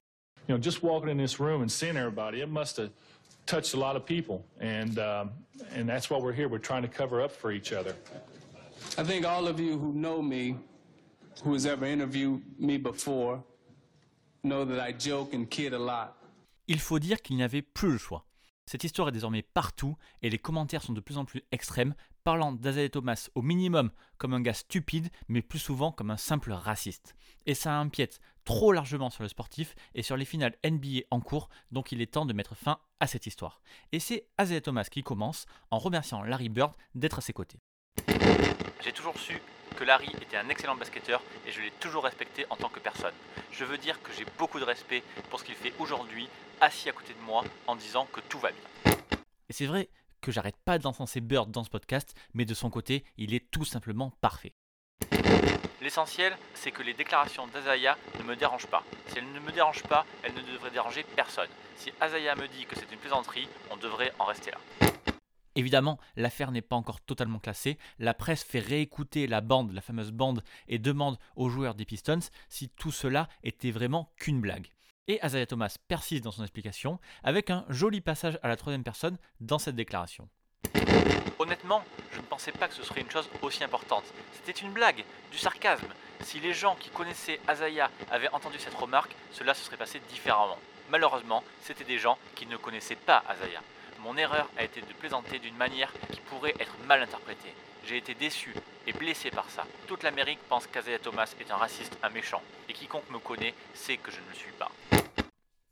you 0.48 0.54
know, 0.54 0.58
just 0.58 0.82
walking 0.82 1.10
in 1.10 1.18
this 1.18 1.38
room 1.38 1.60
and 1.60 1.70
seeing 1.70 1.96
everybody, 1.96 2.40
it 2.40 2.48
must 2.48 2.78
have 2.78 2.90
touched 3.44 3.74
a 3.74 3.76
lot 3.76 3.96
of 3.96 4.06
people, 4.06 4.44
and 4.60 4.98
um, 4.98 5.30
and 5.74 5.88
that's 5.88 6.08
why 6.08 6.18
we're 6.18 6.32
here. 6.32 6.48
We're 6.48 6.58
trying 6.58 6.82
to 6.82 6.88
cover 6.88 7.20
up 7.20 7.30
for 7.30 7.52
each 7.52 7.72
other. 7.72 7.94
I 8.96 9.04
think 9.04 9.26
all 9.26 9.46
of 9.46 9.60
you 9.60 9.78
who 9.78 9.92
know 9.92 10.22
me, 10.22 10.56
who 11.44 11.54
has 11.54 11.66
ever 11.66 11.86
interviewed 11.86 12.40
me 12.58 12.78
before, 12.78 13.42
know 14.42 14.64
that 14.64 14.88
I 14.88 14.94
joke 14.98 15.34
and 15.34 15.46
kid 15.46 15.72
a 15.72 15.78
lot. 15.78 16.14
Il 16.66 16.80
faut 16.80 16.98
dire 16.98 17.22
qu'il 17.22 17.36
n'y 17.36 17.42
avait 17.42 17.62
plus 17.62 17.92
le 17.92 17.98
choix. 17.98 18.26
Cette 18.66 18.84
histoire 18.84 19.08
est 19.08 19.12
désormais 19.12 19.42
partout 19.42 19.96
et 20.20 20.28
les 20.28 20.38
commentaires 20.38 20.82
sont 20.82 20.92
de 20.92 21.00
plus 21.00 21.16
en 21.16 21.24
plus 21.24 21.42
extrêmes, 21.52 21.94
parlant 22.22 22.52
d'Azalea 22.52 22.90
Thomas 22.90 23.30
au 23.34 23.40
minimum 23.40 23.90
comme 24.18 24.34
un 24.34 24.42
gars 24.42 24.52
stupide, 24.52 25.08
mais 25.28 25.40
plus 25.40 25.58
souvent 25.58 25.90
comme 25.90 26.10
un 26.10 26.18
simple 26.18 26.52
raciste. 26.52 27.16
Et 27.46 27.54
ça 27.54 27.80
empiète 27.80 28.20
trop 28.44 28.72
largement 28.72 29.08
sur 29.08 29.22
le 29.22 29.30
sportif 29.30 29.74
et 29.94 30.02
sur 30.02 30.18
les 30.18 30.26
finales 30.26 30.54
NBA 30.62 31.06
en 31.10 31.20
cours, 31.20 31.48
donc 31.70 31.92
il 31.92 32.02
est 32.02 32.12
temps 32.12 32.26
de 32.26 32.34
mettre 32.34 32.54
fin 32.54 32.78
à 33.00 33.06
cette 33.06 33.26
histoire. 33.26 33.62
Et 33.92 34.00
c'est 34.00 34.26
Azalea 34.36 34.60
Thomas 34.60 34.84
qui 34.84 35.02
commence 35.02 35.46
en 35.70 35.78
remerciant 35.78 36.22
Larry 36.22 36.50
Bird 36.50 36.74
d'être 36.94 37.18
à 37.18 37.22
ses 37.22 37.32
côtés. 37.32 37.60
J'ai 38.84 38.92
toujours 38.92 39.18
su 39.18 39.40
que 39.78 39.84
Larry 39.84 40.10
était 40.20 40.36
un 40.36 40.48
excellent 40.48 40.74
basketteur 40.74 41.22
et 41.46 41.52
je 41.52 41.60
l'ai 41.60 41.70
toujours 41.78 42.02
respecté 42.02 42.44
en 42.50 42.56
tant 42.56 42.68
que 42.68 42.80
personne. 42.80 43.14
Je 43.52 43.64
veux 43.64 43.78
dire 43.78 44.02
que 44.02 44.10
j'ai 44.12 44.26
beaucoup 44.36 44.58
de 44.58 44.64
respect 44.64 45.04
pour 45.30 45.38
ce 45.38 45.44
qu'il 45.44 45.54
fait 45.54 45.72
aujourd'hui, 45.78 46.28
assis 46.60 46.88
à 46.88 46.92
côté 46.92 47.14
de 47.14 47.20
moi, 47.20 47.44
en 47.68 47.76
disant 47.76 48.08
que 48.12 48.20
tout 48.28 48.40
va 48.40 48.50
bien. 48.50 48.92
Et 49.48 49.52
c'est 49.52 49.66
vrai 49.66 49.88
que 50.20 50.32
j'arrête 50.32 50.56
pas 50.64 50.78
d'encenser 50.78 51.20
Bird 51.20 51.52
dans 51.52 51.62
ce 51.62 51.70
podcast, 51.70 52.16
mais 52.34 52.44
de 52.44 52.54
son 52.54 52.70
côté, 52.70 53.04
il 53.18 53.34
est 53.34 53.52
tout 53.52 53.64
simplement 53.64 54.12
parfait. 54.20 54.52
L'essentiel, 55.80 56.36
c'est 56.54 56.72
que 56.72 56.82
les 56.82 56.92
déclarations 56.92 57.46
d'Azaya 57.46 57.96
ne 58.18 58.24
me 58.24 58.34
dérangent 58.34 58.66
pas. 58.66 58.82
Si 59.06 59.18
elles 59.18 59.32
ne 59.32 59.38
me 59.38 59.52
dérangent 59.52 59.84
pas, 59.84 60.04
elles 60.24 60.34
ne 60.34 60.42
devraient 60.42 60.72
déranger 60.72 61.04
personne. 61.14 61.48
Si 61.76 61.92
Azaya 62.00 62.34
me 62.34 62.48
dit 62.48 62.66
que 62.66 62.74
c'est 62.74 62.90
une 62.90 62.98
plaisanterie, 62.98 63.48
on 63.70 63.76
devrait 63.76 64.12
en 64.18 64.24
rester 64.24 64.50
là. 64.50 64.58
Évidemment, 65.58 65.98
l'affaire 66.14 66.52
n'est 66.52 66.62
pas 66.62 66.76
encore 66.76 67.00
totalement 67.00 67.40
classée. 67.40 67.78
La 67.98 68.14
presse 68.14 68.44
fait 68.44 68.60
réécouter 68.60 69.26
la 69.26 69.40
bande, 69.40 69.72
la 69.72 69.80
fameuse 69.80 70.12
bande, 70.12 70.44
et 70.68 70.78
demande 70.78 71.18
aux 71.34 71.48
joueurs 71.48 71.74
des 71.74 71.84
Pistons 71.84 72.20
si 72.48 72.68
tout 72.68 72.92
cela 72.92 73.28
était 73.42 73.72
vraiment 73.72 74.12
qu'une 74.18 74.40
blague. 74.40 74.68
Et 75.08 75.20
Azaya 75.20 75.46
Thomas 75.46 75.76
persiste 75.88 76.22
dans 76.22 76.30
son 76.30 76.44
explication 76.44 77.00
avec 77.24 77.50
un 77.50 77.64
joli 77.70 78.00
passage 78.00 78.38
à 78.44 78.46
la 78.46 78.54
troisième 78.54 78.84
personne 78.84 79.18
dans 79.40 79.58
cette 79.58 79.74
déclaration. 79.74 80.28
Honnêtement, 81.40 81.82
je 82.12 82.18
ne 82.18 82.26
pensais 82.26 82.52
pas 82.52 82.68
que 82.68 82.74
ce 82.74 82.84
serait 82.84 83.00
une 83.00 83.10
chose 83.10 83.28
aussi 83.42 83.64
importante. 83.64 84.04
C'était 84.34 84.60
une 84.60 84.72
blague, 84.72 85.04
du 85.32 85.38
sarcasme. 85.38 85.88
Si 86.20 86.38
les 86.38 86.54
gens 86.54 86.76
qui 86.76 86.90
connaissaient 86.90 87.40
Azaya 87.48 87.90
avaient 88.12 88.30
entendu 88.30 88.60
cette 88.60 88.74
remarque, 88.74 89.16
cela 89.32 89.54
se 89.54 89.64
serait 89.64 89.76
passé 89.76 90.00
différemment. 90.08 90.58
Malheureusement, 90.88 91.42
c'était 91.62 91.82
des 91.82 91.98
gens 91.98 92.16
qui 92.36 92.46
ne 92.46 92.56
connaissaient 92.56 92.94
pas 92.94 93.24
Azaya. 93.28 93.60
Mon 94.00 94.16
erreur 94.16 94.48
a 94.56 94.64
été 94.64 94.80
de 94.80 94.92
plaisanter 94.98 95.38
d'une 95.38 95.56
manière 95.56 95.92
qui 96.12 96.20
pourrait 96.20 96.54
être 96.60 96.76
mal 96.86 97.02
interprétée. 97.02 97.52
J'ai 97.84 97.96
été 97.96 98.14
déçu 98.14 98.54
et 98.86 98.92
blessé 98.92 99.30
par 99.30 99.50
ça. 99.50 99.66
Toute 99.86 100.02
l'Amérique 100.02 100.40
pense 100.48 100.66
qu'Azaya 100.66 100.98
Thomas 100.98 101.34
est 101.40 101.50
un 101.50 101.56
raciste, 101.56 101.98
un 102.02 102.10
méchant. 102.10 102.42
Et 102.68 102.72
quiconque 102.72 103.10
me 103.10 103.18
connaît 103.18 103.54
sait 103.74 103.96
que 103.96 104.10
je 104.10 104.20
ne 104.20 104.28
le 104.28 104.34
suis 104.34 104.52
pas. 104.52 104.70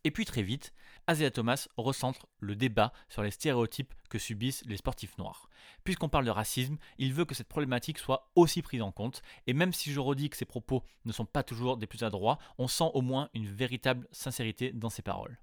Et 0.03 0.11
puis 0.11 0.25
très 0.25 0.43
vite, 0.43 0.73
Azea 1.09 1.31
Thomas 1.31 1.69
recentre 1.77 2.27
le 2.41 2.57
débat 2.57 2.93
sur 3.09 3.23
les 3.23 3.31
stéréotypes 3.31 3.95
que 4.09 4.19
subissent 4.19 4.65
les 4.67 4.77
sportifs 4.77 5.19
noirs. 5.19 5.49
Puisqu'on 5.85 6.09
parle 6.09 6.25
de 6.25 6.31
racisme, 6.31 6.79
il 6.99 7.13
veut 7.13 7.25
que 7.25 7.35
cette 7.35 7.49
problématique 7.49 7.99
soit 7.99 8.31
aussi 8.35 8.63
prise 8.63 8.83
en 8.83 8.93
compte, 8.93 9.23
et 9.47 9.53
même 9.53 9.73
si 9.73 9.93
je 9.93 10.01
redis 10.01 10.31
que 10.31 10.37
ses 10.37 10.45
propos 10.45 10.83
ne 11.05 11.13
sont 11.13 11.25
pas 11.25 11.43
toujours 11.43 11.77
des 11.77 11.87
plus 11.87 12.03
adroits, 12.03 12.39
on 12.59 12.69
sent 12.69 12.91
au 12.95 13.03
moins 13.03 13.31
une 13.35 13.49
véritable 13.49 14.09
sincérité 14.11 14.73
dans 14.73 14.91
ses 14.91 15.03
paroles. 15.03 15.39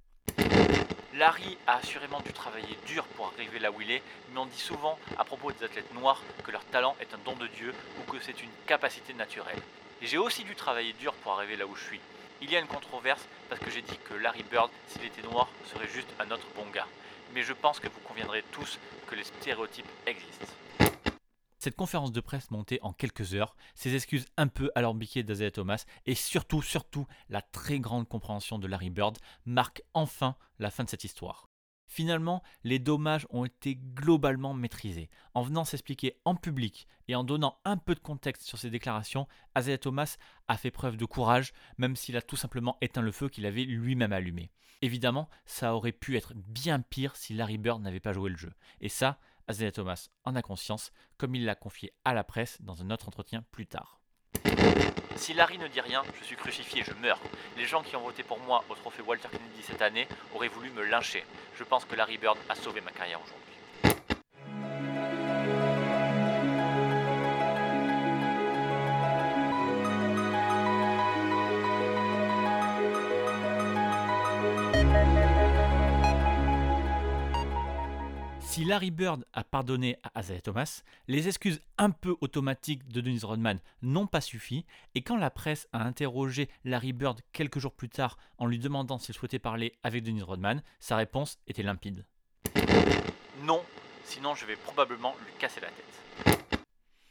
Larry 1.16 1.58
a 1.68 1.76
assurément 1.76 2.20
dû 2.22 2.34
travailler 2.34 2.78
dur 2.88 3.06
pour 3.16 3.28
arriver 3.28 3.60
là 3.60 3.72
où 3.72 3.80
il 3.82 3.92
est, 3.92 4.02
mais 4.32 4.40
on 4.40 4.46
dit 4.48 4.60
souvent 4.60 4.98
à 5.18 5.24
propos 5.24 5.52
des 5.52 5.64
athlètes 5.64 5.94
noirs 5.94 6.22
que 6.44 6.52
leur 6.52 6.66
talent 6.66 6.96
est 7.00 7.14
un 7.14 7.20
don 7.24 7.36
de 7.36 7.48
Dieu 7.48 7.74
ou 8.00 8.12
que 8.12 8.20
c'est 8.20 8.42
une 8.42 8.50
capacité 8.66 9.14
naturelle. 9.14 9.62
J'ai 10.02 10.18
aussi 10.18 10.44
dû 10.44 10.56
travailler 10.56 10.94
dur 10.94 11.14
pour 11.14 11.34
arriver 11.34 11.56
là 11.56 11.68
où 11.68 11.76
je 11.76 11.84
suis. 11.84 12.00
Il 12.42 12.52
y 12.52 12.56
a 12.56 12.60
une 12.60 12.68
controverse 12.68 13.26
parce 13.48 13.62
que 13.62 13.70
j'ai 13.70 13.82
dit 13.84 13.98
que 14.10 14.16
Larry 14.16 14.44
Bird, 14.44 14.70
s'il 14.88 15.06
était 15.06 15.22
noir, 15.22 15.48
serait 15.72 15.88
juste 15.88 16.10
un 16.20 16.30
autre 16.32 16.48
bon 16.56 16.66
gars. 16.74 16.88
Mais 17.34 17.44
je 17.44 17.54
pense 17.54 17.80
que 17.80 17.88
vous 17.88 18.02
conviendrez 18.04 18.44
tous 18.52 18.80
que 19.08 19.16
les 19.16 19.24
stéréotypes 19.24 19.88
existent. 20.06 20.54
Cette 21.64 21.78
conférence 21.78 22.12
de 22.12 22.20
presse 22.20 22.52
montée 22.52 22.80
en 22.82 22.92
quelques 22.92 23.36
heures, 23.36 23.56
ces 23.74 23.96
excuses 23.96 24.26
un 24.36 24.50
peu 24.50 24.70
alambiquées 24.76 25.24
d'Azea 25.24 25.50
Thomas 25.50 25.86
et 26.06 26.14
surtout, 26.14 26.62
surtout, 26.62 27.08
la 27.30 27.42
très 27.42 27.80
grande 27.80 28.06
compréhension 28.06 28.60
de 28.60 28.68
Larry 28.68 28.90
Bird 28.90 29.18
marquent 29.46 29.82
enfin 29.94 30.36
la 30.60 30.72
fin 30.72 30.84
de 30.84 30.90
cette 30.90 31.06
histoire. 31.06 31.48
Finalement, 31.88 32.44
les 32.66 32.80
dommages 32.80 33.28
ont 33.30 33.46
été 33.46 33.78
globalement 33.78 34.54
maîtrisés. 34.54 35.10
En 35.36 35.42
venant 35.42 35.64
s'expliquer 35.64 36.20
en 36.26 36.36
public 36.36 36.86
et 37.08 37.16
en 37.16 37.24
donnant 37.24 37.58
un 37.64 37.78
peu 37.78 37.96
de 37.96 38.02
contexte 38.02 38.44
sur 38.44 38.58
ses 38.58 38.70
déclarations, 38.70 39.30
Azea 39.56 39.78
Thomas 39.78 40.18
a 40.50 40.58
fait 40.58 40.70
preuve 40.70 40.98
de 40.98 41.06
courage, 41.06 41.54
même 41.78 41.96
s'il 41.96 42.18
a 42.18 42.22
tout 42.22 42.36
simplement 42.36 42.78
éteint 42.82 43.02
le 43.02 43.14
feu 43.14 43.30
qu'il 43.30 43.46
avait 43.46 43.64
lui-même 43.64 44.12
allumé. 44.12 44.52
Évidemment, 44.82 45.30
ça 45.46 45.76
aurait 45.76 45.94
pu 45.94 46.18
être 46.18 46.34
bien 46.36 46.82
pire 46.82 47.16
si 47.16 47.34
Larry 47.34 47.58
Bird 47.58 47.82
n'avait 47.82 48.02
pas 48.02 48.12
joué 48.12 48.30
le 48.30 48.36
jeu. 48.36 48.52
Et 48.82 48.90
ça, 48.90 49.18
Azea 49.48 49.72
Thomas 49.72 50.10
en 50.24 50.36
a 50.36 50.42
conscience, 50.42 50.92
comme 51.18 51.36
il 51.36 51.46
l'a 51.46 51.56
confié 51.56 51.94
à 52.06 52.14
la 52.14 52.24
presse 52.24 52.62
dans 52.62 52.82
un 52.82 52.90
autre 52.92 53.08
entretien 53.08 53.44
plus 53.52 53.68
tard. 53.68 54.00
Si 55.16 55.34
Larry 55.34 55.58
ne 55.58 55.68
dit 55.68 55.82
rien, 55.82 56.04
je 56.20 56.26
suis 56.26 56.36
crucifié, 56.36 56.84
je 56.84 56.94
meurs. 56.94 57.20
Les 57.58 57.66
gens 57.66 57.84
qui 57.84 57.96
ont 57.96 58.02
voté 58.02 58.24
pour 58.24 58.40
moi 58.40 58.64
au 58.70 58.76
trophée 58.76 59.02
Walter 59.02 59.30
Kennedy 59.32 59.62
cette 59.62 59.82
année 59.82 60.08
auraient 60.34 60.48
voulu 60.48 60.70
me 60.72 60.84
lyncher. 60.84 61.24
Je 61.56 61.64
pense 61.64 61.86
que 61.86 61.96
Larry 61.96 62.18
Bird 62.18 62.38
a 62.50 62.56
sauvé 62.56 62.82
ma 62.82 62.92
carrière 62.92 63.22
aujourd'hui. 63.22 63.54
Si 78.54 78.64
Larry 78.66 78.92
Bird 78.92 79.26
a 79.34 79.44
pardonné 79.44 79.98
à 80.04 80.22
Isaiah 80.22 80.40
Thomas, 80.40 80.84
les 81.08 81.28
excuses 81.28 81.60
un 81.80 81.90
peu 81.90 82.16
automatiques 82.22 82.88
de 82.88 83.02
Dennis 83.02 83.24
Rodman 83.24 83.60
n'ont 83.82 84.06
pas 84.06 84.22
suffi, 84.22 84.64
et 84.94 85.02
quand 85.02 85.18
la 85.18 85.32
presse 85.32 85.68
a 85.74 85.84
interrogé 85.84 86.48
Larry 86.64 86.94
Bird 86.94 87.20
quelques 87.32 87.58
jours 87.58 87.74
plus 87.74 87.90
tard 87.90 88.16
en 88.38 88.46
lui 88.46 88.60
demandant 88.60 89.00
s'il 89.00 89.16
souhaitait 89.16 89.40
parler 89.40 89.74
avec 89.82 90.04
Dennis 90.04 90.22
Rodman, 90.22 90.62
sa 90.80 90.98
réponse 90.98 91.40
était 91.48 91.64
limpide. 91.64 92.06
Non, 93.42 93.64
sinon 94.06 94.36
je 94.36 94.46
vais 94.46 94.56
probablement 94.56 95.16
lui 95.26 95.34
casser 95.40 95.60
la 95.60 95.70
tête. 95.70 96.38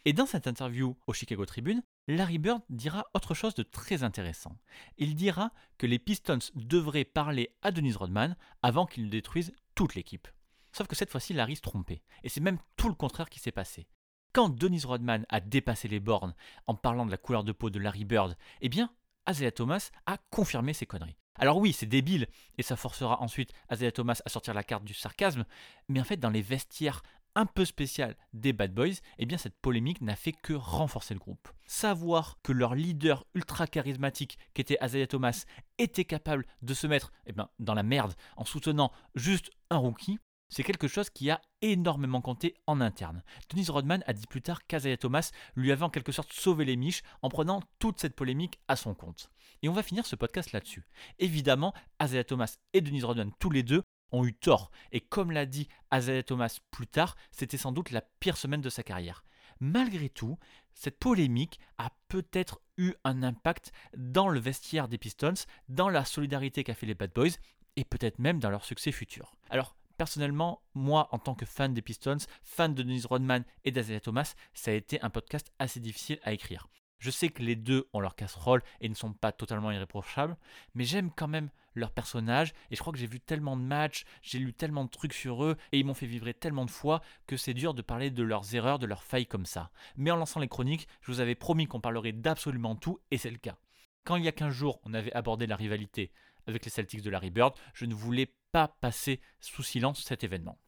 Et 0.05 0.13
dans 0.13 0.27
cette 0.27 0.47
interview 0.47 0.97
au 1.09 1.13
Chicago 1.13 1.45
Tribune, 1.45 1.83
Larry 2.07 2.39
Bird 2.39 2.63
dira 2.71 3.07
autre 3.15 3.35
chose 3.35 3.57
de 3.57 3.65
très 3.65 4.05
intéressant. 4.05 4.57
Il 4.97 5.17
dira 5.17 5.51
que 5.77 5.89
les 5.89 5.99
Pistons 5.99 6.39
devraient 6.55 7.05
parler 7.05 7.53
à 7.63 7.73
Dennis 7.73 7.95
Rodman 7.95 8.37
avant 8.63 8.87
qu'il 8.87 9.07
ne 9.07 9.11
détruise 9.11 9.53
toute 9.75 9.97
l'équipe. 9.97 10.29
Sauf 10.73 10.87
que 10.87 10.97
cette 10.97 11.11
fois-ci, 11.11 11.33
Larry 11.35 11.57
se 11.57 11.61
trompait. 11.61 12.03
Et 12.23 12.29
c'est 12.29 12.41
même 12.41 12.59
tout 12.77 12.89
le 12.89 12.95
contraire 12.95 13.29
qui 13.29 13.39
s'est 13.39 13.53
passé. 13.53 13.87
Quand 14.33 14.49
Dennis 14.49 14.85
Rodman 14.87 15.27
a 15.29 15.41
dépassé 15.41 15.89
les 15.89 16.01
bornes 16.01 16.35
en 16.67 16.75
parlant 16.75 17.05
de 17.05 17.11
la 17.11 17.19
couleur 17.19 17.45
de 17.45 17.53
peau 17.53 17.69
de 17.69 17.79
Larry 17.79 18.05
Bird, 18.05 18.37
eh 18.63 18.69
bien, 18.69 18.91
Isaiah 19.29 19.53
Thomas 19.53 19.91
a 20.07 20.17
confirmé 20.31 20.73
ses 20.73 20.87
conneries. 20.87 21.19
Alors 21.39 21.59
oui, 21.59 21.73
c'est 21.73 21.87
débile, 21.87 22.29
et 22.59 22.63
ça 22.63 22.77
forcera 22.77 23.21
ensuite 23.21 23.53
Isaiah 23.71 23.93
Thomas 23.93 24.21
à 24.25 24.29
sortir 24.29 24.55
la 24.55 24.63
carte 24.63 24.85
du 24.85 24.95
sarcasme, 24.95 25.45
mais 25.89 26.01
en 26.01 26.05
fait, 26.05 26.19
dans 26.19 26.31
les 26.31 26.43
vestiaires 26.43 27.03
un 27.35 27.47
peu 27.47 27.65
spécial 27.65 28.17
des 28.33 28.53
Bad 28.53 28.75
Boys, 28.75 29.01
eh 29.19 29.27
bien 29.27 29.39
cette 29.39 29.59
polémique 29.61 30.01
n'a 30.03 30.17
fait 30.17 30.33
que 30.33 30.53
renforcer 30.53 31.15
le 31.15 31.21
groupe. 31.21 31.49
Savoir 31.67 32.39
que 32.43 32.53
leur 32.53 32.75
leader 32.75 33.25
ultra 33.35 33.67
charismatique, 33.67 34.39
qui 34.55 34.61
était 34.61 35.07
Thomas, 35.07 35.45
était 35.79 36.05
capable 36.05 36.47
de 36.61 36.75
se 36.75 36.87
mettre 36.87 37.13
eh 37.27 37.33
bien, 37.33 37.49
dans 37.59 37.75
la 37.75 37.83
merde 37.83 38.15
en 38.37 38.45
soutenant 38.45 38.93
juste 39.15 39.51
un 39.71 39.79
rookie, 39.79 40.19
c'est 40.53 40.65
quelque 40.65 40.87
chose 40.87 41.09
qui 41.09 41.31
a 41.31 41.41
énormément 41.63 42.21
compté 42.21 42.55
en 42.67 42.83
interne. 42.83 43.25
Dennis 43.49 43.71
Rodman 43.71 44.05
a 44.07 44.13
dit 44.13 44.27
plus 44.27 44.43
tard 44.43 44.67
qu'Azaya 44.67 44.99
Thomas 44.99 45.31
lui 45.57 45.73
avait 45.73 45.83
en 45.83 45.89
quelque 45.89 46.13
sorte 46.13 46.31
sauvé 46.31 46.67
les 46.67 46.77
miches 46.77 47.03
en 47.23 47.31
prenant 47.31 47.63
toute 47.79 47.99
cette 47.99 48.15
polémique 48.15 48.61
à 48.69 48.77
son 48.77 48.95
compte. 48.95 49.31
Et 49.63 49.71
on 49.71 49.73
va 49.73 49.83
finir 49.83 50.05
ce 50.05 50.15
podcast 50.15 50.53
là-dessus. 50.53 50.85
Évidemment, 51.19 51.73
Azaya 51.99 52.23
Thomas 52.23 52.59
et 52.75 52.83
Dennis 52.83 53.03
Rodman, 53.03 53.33
tous 53.39 53.49
les 53.49 53.63
deux, 53.63 53.83
ont 54.11 54.27
eu 54.27 54.35
tort. 54.35 54.71
Et 54.91 55.01
comme 55.01 55.31
l'a 55.31 55.47
dit 55.47 55.69
Azaya 55.91 56.23
Thomas 56.23 56.59
plus 56.71 56.87
tard, 56.87 57.17
c'était 57.31 57.57
sans 57.57 57.73
doute 57.73 57.91
la 57.91 58.03
pire 58.03 58.37
semaine 58.37 58.61
de 58.61 58.69
sa 58.69 58.83
carrière. 58.83 59.25
Malgré 59.59 60.11
tout, 60.11 60.39
cette 60.75 60.99
polémique 60.99 61.61
a 61.79 61.93
peut-être 62.09 62.61
eu 62.77 62.93
un 63.05 63.23
impact 63.23 63.73
dans 63.97 64.29
le 64.29 64.39
vestiaire 64.39 64.89
des 64.89 64.99
Pistons, 64.99 65.47
dans 65.71 65.89
la 65.89 66.05
solidarité 66.05 66.63
qu'a 66.63 66.75
fait 66.75 66.85
les 66.85 66.95
Bad 66.95 67.13
Boys, 67.15 67.39
et 67.77 67.87
peut-être 67.87 68.19
même 68.19 68.39
dans 68.39 68.51
leur 68.51 68.67
succès 68.67 68.93
futur. 68.93 69.35
Alors, 69.49 69.77
personnellement, 70.03 70.65
moi, 70.75 71.07
en 71.13 71.21
tant 71.21 71.37
que 71.37 71.47
fan 71.47 71.75
des 71.75 71.81
Pistons, 71.81 72.27
fan 72.43 72.75
de 72.75 72.83
Dennis 72.83 73.05
Rodman 73.09 73.45
et 73.63 73.71
d'Azalea 73.71 74.01
Thomas, 74.01 74.35
ça 74.53 74.73
a 74.73 74.75
été 74.75 75.01
un 75.01 75.11
podcast 75.11 75.53
assez 75.61 75.79
difficile 75.79 76.19
à 76.25 76.33
écrire. 76.33 76.67
Je 76.99 77.13
sais 77.13 77.29
que 77.29 77.41
les 77.41 77.55
deux 77.55 77.89
ont 77.93 78.01
leur 78.01 78.17
casserole 78.17 78.65
et 78.81 78.89
ne 78.89 78.97
sont 78.97 79.13
pas 79.13 79.31
totalement 79.31 79.71
irréprochables, 79.71 80.37
mais 80.75 80.83
j'aime 80.83 81.13
quand 81.13 81.29
même 81.29 81.51
leurs 81.75 81.93
personnages 81.93 82.53
et 82.73 82.75
je 82.75 82.81
crois 82.81 82.93
que 82.93 82.99
j'ai 82.99 83.07
vu 83.07 83.21
tellement 83.21 83.57
de 83.57 83.63
matchs, 83.63 84.05
j'ai 84.23 84.41
lu 84.41 84.53
tellement 84.53 84.87
de 84.87 84.91
trucs 84.91 85.15
sur 85.15 85.45
eux 85.45 85.57
et 85.71 85.79
ils 85.79 85.87
m'ont 85.87 85.95
fait 85.95 86.07
vibrer 86.07 86.35
tellement 86.35 86.65
de 86.65 86.71
fois 86.73 87.01
que 87.29 87.37
c'est 87.37 87.55
dur 87.55 87.73
de 87.73 87.83
parler 87.83 88.11
de 88.11 88.25
leurs 88.25 88.57
erreurs, 88.57 88.81
de 88.81 88.87
leurs 88.87 89.05
failles 89.05 89.27
comme 89.27 89.47
ça. 89.47 89.71
Mais 89.95 90.11
en 90.11 90.17
lançant 90.17 90.41
les 90.41 90.49
chroniques, 90.49 90.89
je 91.03 91.13
vous 91.13 91.21
avais 91.21 91.37
promis 91.37 91.69
qu'on 91.69 91.81
parlerait 91.81 92.11
d'absolument 92.11 92.75
tout 92.75 92.99
et 93.13 93.19
c'est 93.19 93.31
le 93.31 93.39
cas. 93.39 93.57
Quand 94.03 94.17
il 94.17 94.25
y 94.25 94.29
a 94.29 94.33
15 94.33 94.53
jours, 94.53 94.81
on 94.83 94.95
avait 94.95 95.13
abordé 95.13 95.47
la 95.47 95.55
rivalité 95.55 96.11
avec 96.47 96.65
les 96.65 96.71
Celtics 96.71 97.03
de 97.03 97.11
Larry 97.11 97.31
Bird, 97.31 97.55
je 97.75 97.87
ne 97.87 97.95
voulais 97.95 98.35
pas 98.53 98.69
passer 98.69 99.21
sous 99.41 99.63
silence 99.63 100.03
cet 100.03 100.25
événement. 100.25 100.59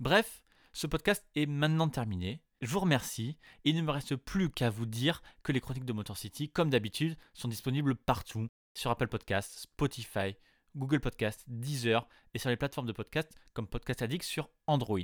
Bref, 0.00 0.42
ce 0.72 0.86
podcast 0.86 1.24
est 1.34 1.46
maintenant 1.46 1.88
terminé. 1.88 2.42
Je 2.60 2.70
vous 2.70 2.80
remercie. 2.80 3.38
Il 3.64 3.76
ne 3.76 3.82
me 3.82 3.90
reste 3.90 4.16
plus 4.16 4.50
qu'à 4.50 4.70
vous 4.70 4.86
dire 4.86 5.22
que 5.42 5.52
les 5.52 5.60
chroniques 5.60 5.84
de 5.84 5.92
Motor 5.92 6.16
City, 6.16 6.50
comme 6.50 6.70
d'habitude, 6.70 7.16
sont 7.34 7.48
disponibles 7.48 7.94
partout 7.94 8.48
sur 8.74 8.90
Apple 8.90 9.08
Podcasts, 9.08 9.58
Spotify, 9.60 10.36
Google 10.76 11.00
Podcasts, 11.00 11.44
Deezer 11.46 12.08
et 12.34 12.38
sur 12.38 12.50
les 12.50 12.56
plateformes 12.56 12.86
de 12.86 12.92
podcast 12.92 13.30
comme 13.52 13.66
Podcast 13.66 14.02
Addict 14.02 14.24
sur 14.24 14.48
Android. 14.66 15.00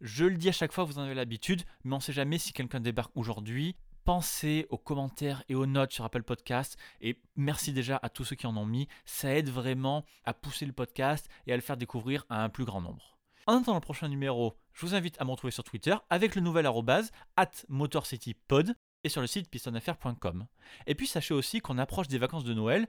Je 0.00 0.24
le 0.24 0.36
dis 0.36 0.48
à 0.48 0.52
chaque 0.52 0.72
fois, 0.72 0.84
vous 0.84 0.98
en 0.98 1.02
avez 1.02 1.14
l'habitude, 1.14 1.62
mais 1.84 1.94
on 1.94 1.98
ne 1.98 2.02
sait 2.02 2.12
jamais 2.12 2.38
si 2.38 2.52
quelqu'un 2.52 2.80
débarque 2.80 3.16
aujourd'hui 3.16 3.76
pensez 4.04 4.66
aux 4.70 4.78
commentaires 4.78 5.42
et 5.48 5.54
aux 5.54 5.66
notes 5.66 5.92
sur 5.92 6.04
Apple 6.04 6.22
Podcast. 6.22 6.76
Et 7.00 7.20
merci 7.36 7.72
déjà 7.72 7.98
à 8.02 8.08
tous 8.08 8.24
ceux 8.24 8.36
qui 8.36 8.46
en 8.46 8.56
ont 8.56 8.66
mis. 8.66 8.88
Ça 9.04 9.34
aide 9.34 9.48
vraiment 9.48 10.04
à 10.24 10.34
pousser 10.34 10.66
le 10.66 10.72
podcast 10.72 11.28
et 11.46 11.52
à 11.52 11.56
le 11.56 11.62
faire 11.62 11.76
découvrir 11.76 12.24
à 12.28 12.42
un 12.42 12.48
plus 12.48 12.64
grand 12.64 12.80
nombre. 12.80 13.18
En 13.46 13.56
attendant 13.56 13.74
le 13.74 13.80
prochain 13.80 14.08
numéro, 14.08 14.56
je 14.72 14.86
vous 14.86 14.94
invite 14.94 15.20
à 15.20 15.24
me 15.24 15.30
retrouver 15.30 15.50
sur 15.50 15.64
Twitter 15.64 15.94
avec 16.10 16.34
le 16.34 16.40
nouvel 16.40 16.66
arrobase 16.66 17.10
at 17.36 17.50
MotorCityPod 17.68 18.74
et 19.04 19.08
sur 19.08 19.20
le 19.20 19.26
site 19.26 19.50
pistonaffaires.com. 19.50 20.46
Et 20.86 20.94
puis 20.94 21.06
sachez 21.06 21.34
aussi 21.34 21.60
qu'on 21.60 21.78
approche 21.78 22.08
des 22.08 22.18
vacances 22.18 22.44
de 22.44 22.54
Noël, 22.54 22.86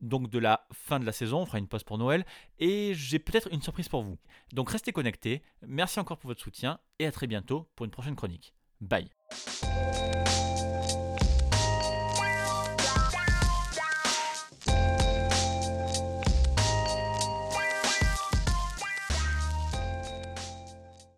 donc 0.00 0.30
de 0.30 0.38
la 0.38 0.66
fin 0.72 1.00
de 1.00 1.04
la 1.04 1.12
saison, 1.12 1.40
on 1.40 1.46
fera 1.46 1.58
une 1.58 1.68
pause 1.68 1.82
pour 1.82 1.98
Noël, 1.98 2.24
et 2.58 2.92
j'ai 2.94 3.18
peut-être 3.18 3.48
une 3.52 3.62
surprise 3.62 3.88
pour 3.88 4.02
vous. 4.02 4.18
Donc 4.52 4.70
restez 4.70 4.92
connectés, 4.92 5.42
merci 5.66 5.98
encore 5.98 6.18
pour 6.18 6.28
votre 6.28 6.42
soutien, 6.42 6.78
et 6.98 7.06
à 7.06 7.12
très 7.12 7.26
bientôt 7.26 7.68
pour 7.74 7.84
une 7.84 7.90
prochaine 7.90 8.16
chronique. 8.16 8.54
Bye 8.80 9.08